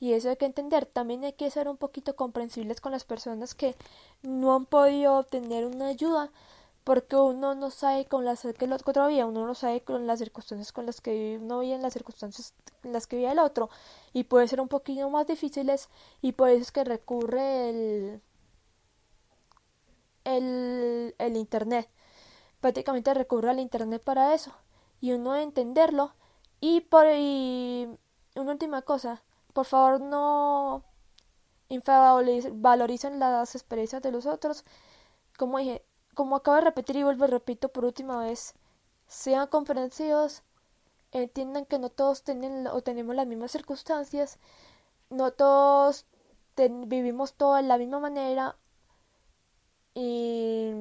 Y 0.04 0.12
eso 0.12 0.30
hay 0.30 0.36
que 0.36 0.46
entender. 0.46 0.86
También 0.86 1.24
hay 1.24 1.32
que 1.32 1.50
ser 1.50 1.70
un 1.70 1.78
poquito 1.78 2.18
comprensibles 2.18 2.82
con 2.82 2.92
las 2.92 3.06
personas 3.06 3.56
que 3.56 3.74
no 4.22 4.54
han 4.54 4.66
podido 4.66 5.18
obtener 5.18 5.66
una 5.66 5.88
ayuda 5.88 6.30
porque 6.84 7.16
uno 7.16 7.56
no 7.56 7.72
sabe 7.72 8.04
con 8.06 8.26
las 8.26 8.42
que 8.42 8.66
el 8.66 8.74
otro 8.74 9.08
uno 9.08 9.48
no 9.48 9.56
sabe 9.56 9.80
con 9.80 10.06
las 10.06 10.20
circunstancias 10.20 10.74
con 10.74 10.86
las 10.86 11.00
que 11.00 11.40
uno 11.42 11.60
vive 11.60 11.76
en 11.76 11.82
las 11.82 11.94
circunstancias 11.94 12.54
en 12.84 12.92
las 12.92 13.08
que 13.08 13.16
vive 13.16 13.32
el 13.32 13.40
otro 13.40 13.70
y 14.12 14.26
puede 14.26 14.50
ser 14.50 14.60
un 14.60 14.68
poquito 14.68 15.10
más 15.10 15.26
difíciles 15.26 15.88
y 16.22 16.34
por 16.34 16.50
eso 16.50 16.64
es 16.64 16.72
que 16.74 16.84
recurre 16.84 17.70
el 17.70 18.22
el, 20.26 21.16
el 21.18 21.38
internet 21.38 21.90
prácticamente 22.60 23.14
recurre 23.14 23.52
al 23.52 23.60
internet 23.62 24.04
para 24.04 24.34
eso 24.34 24.52
y 25.00 25.14
uno 25.14 25.38
entenderlo 25.38 26.14
y 26.60 26.82
por 26.82 27.06
y 27.08 27.88
una 28.36 28.52
última 28.52 28.82
cosa 28.82 29.24
por 29.54 29.66
favor 29.66 30.02
no 30.02 30.84
infavoricen 31.70 33.20
las 33.20 33.56
experiencias 33.56 34.02
de 34.02 34.12
los 34.12 34.26
otros. 34.26 34.66
Como 35.38 35.58
dije 35.60 35.84
como 36.16 36.36
acabo 36.36 36.56
de 36.58 36.64
repetir 36.64 36.98
y 36.98 37.04
vuelvo 37.04 37.26
a 37.26 37.28
repito 37.28 37.70
por 37.70 37.86
última 37.86 38.20
vez, 38.20 38.56
sean 39.08 39.48
comprensivos, 39.48 40.44
entiendan 41.12 41.66
que 41.66 41.80
no 41.80 41.90
todos 41.90 42.24
tienen 42.24 42.68
o 42.68 42.82
tenemos 42.84 43.16
las 43.16 43.28
mismas 43.28 43.52
circunstancias, 43.52 44.40
no 45.10 45.32
todos 45.34 46.06
vivimos 46.56 47.34
todo 47.34 47.56
de 47.56 47.64
la 47.64 47.78
misma 47.78 48.00
manera 48.00 48.58
y, 49.96 50.72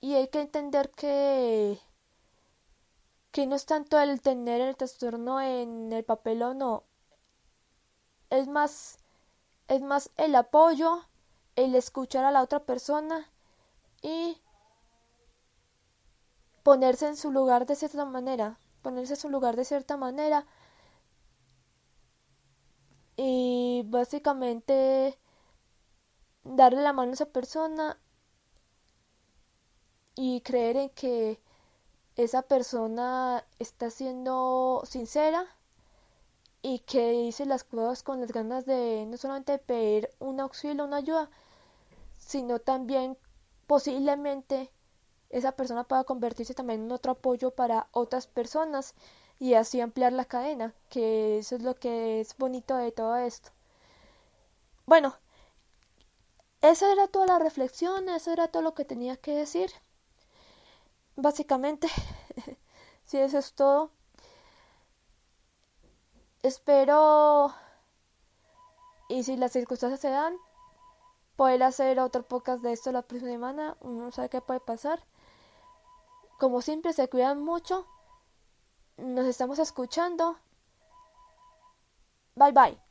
y 0.00 0.14
hay 0.14 0.28
que 0.28 0.40
entender 0.40 0.90
que 0.90 1.78
que 3.32 3.46
no 3.46 3.56
es 3.56 3.66
tanto 3.66 3.98
el 4.00 4.20
tener 4.20 4.60
el 4.60 4.76
trastorno 4.76 5.40
en 5.40 5.92
el 5.92 6.04
papel 6.04 6.42
o 6.42 6.54
no, 6.54 6.84
es 8.30 8.48
más 8.48 8.98
es 9.68 9.82
más 9.82 10.10
el 10.16 10.34
apoyo 10.34 11.02
el 11.56 11.74
escuchar 11.74 12.24
a 12.24 12.30
la 12.30 12.42
otra 12.42 12.60
persona 12.60 13.30
y 14.02 14.38
ponerse 16.62 17.06
en 17.08 17.16
su 17.16 17.30
lugar 17.30 17.66
de 17.66 17.76
cierta 17.76 18.04
manera, 18.04 18.58
ponerse 18.82 19.14
en 19.14 19.20
su 19.20 19.28
lugar 19.28 19.56
de 19.56 19.64
cierta 19.64 19.96
manera. 19.96 20.46
Y 23.16 23.82
básicamente 23.86 25.18
darle 26.44 26.82
la 26.82 26.92
mano 26.92 27.10
a 27.10 27.14
esa 27.14 27.26
persona 27.26 27.98
y 30.14 30.40
creer 30.42 30.76
en 30.76 30.90
que 30.90 31.40
esa 32.18 32.42
persona 32.42 33.44
está 33.60 33.90
siendo 33.90 34.82
sincera 34.84 35.46
y 36.62 36.80
que 36.80 37.12
dice 37.12 37.46
las 37.46 37.62
cosas 37.64 38.02
con 38.02 38.20
las 38.20 38.32
ganas 38.32 38.66
de 38.66 39.06
no 39.06 39.16
solamente 39.16 39.58
pedir 39.58 40.10
un 40.18 40.40
auxilio, 40.40 40.84
una 40.84 40.96
ayuda, 40.96 41.30
sino 42.18 42.58
también 42.58 43.16
posiblemente 43.68 44.72
esa 45.30 45.52
persona 45.52 45.84
pueda 45.84 46.04
convertirse 46.04 46.54
también 46.54 46.82
en 46.84 46.92
otro 46.92 47.12
apoyo 47.12 47.52
para 47.52 47.88
otras 47.92 48.26
personas 48.26 48.94
y 49.38 49.54
así 49.54 49.80
ampliar 49.80 50.12
la 50.12 50.24
cadena, 50.24 50.74
que 50.90 51.38
eso 51.38 51.54
es 51.56 51.62
lo 51.62 51.76
que 51.76 52.20
es 52.20 52.36
bonito 52.36 52.76
de 52.76 52.90
todo 52.92 53.16
esto. 53.16 53.50
Bueno, 54.86 55.14
esa 56.62 56.90
era 56.92 57.06
toda 57.08 57.26
la 57.26 57.38
reflexión, 57.38 58.08
eso 58.08 58.32
era 58.32 58.48
todo 58.48 58.62
lo 58.62 58.74
que 58.74 58.84
tenía 58.84 59.16
que 59.16 59.34
decir. 59.34 59.70
Básicamente, 61.20 61.88
si 63.04 63.18
eso 63.18 63.38
es 63.38 63.52
todo. 63.54 63.90
Espero 66.44 67.52
y 69.08 69.24
si 69.24 69.36
las 69.36 69.50
circunstancias 69.50 69.98
se 70.00 70.10
dan, 70.10 70.36
poder 71.34 71.64
hacer 71.64 71.98
otro 71.98 72.22
podcast 72.22 72.62
de 72.62 72.72
esto 72.72 72.92
la 72.92 73.02
próxima 73.02 73.32
semana. 73.32 73.76
No 73.82 74.12
sabe 74.12 74.28
qué 74.28 74.40
puede 74.40 74.60
pasar. 74.60 75.04
Como 76.38 76.62
siempre, 76.62 76.92
se 76.92 77.08
cuidan 77.08 77.42
mucho. 77.42 77.84
Nos 78.96 79.26
estamos 79.26 79.58
escuchando. 79.58 80.38
Bye 82.36 82.52
bye. 82.52 82.87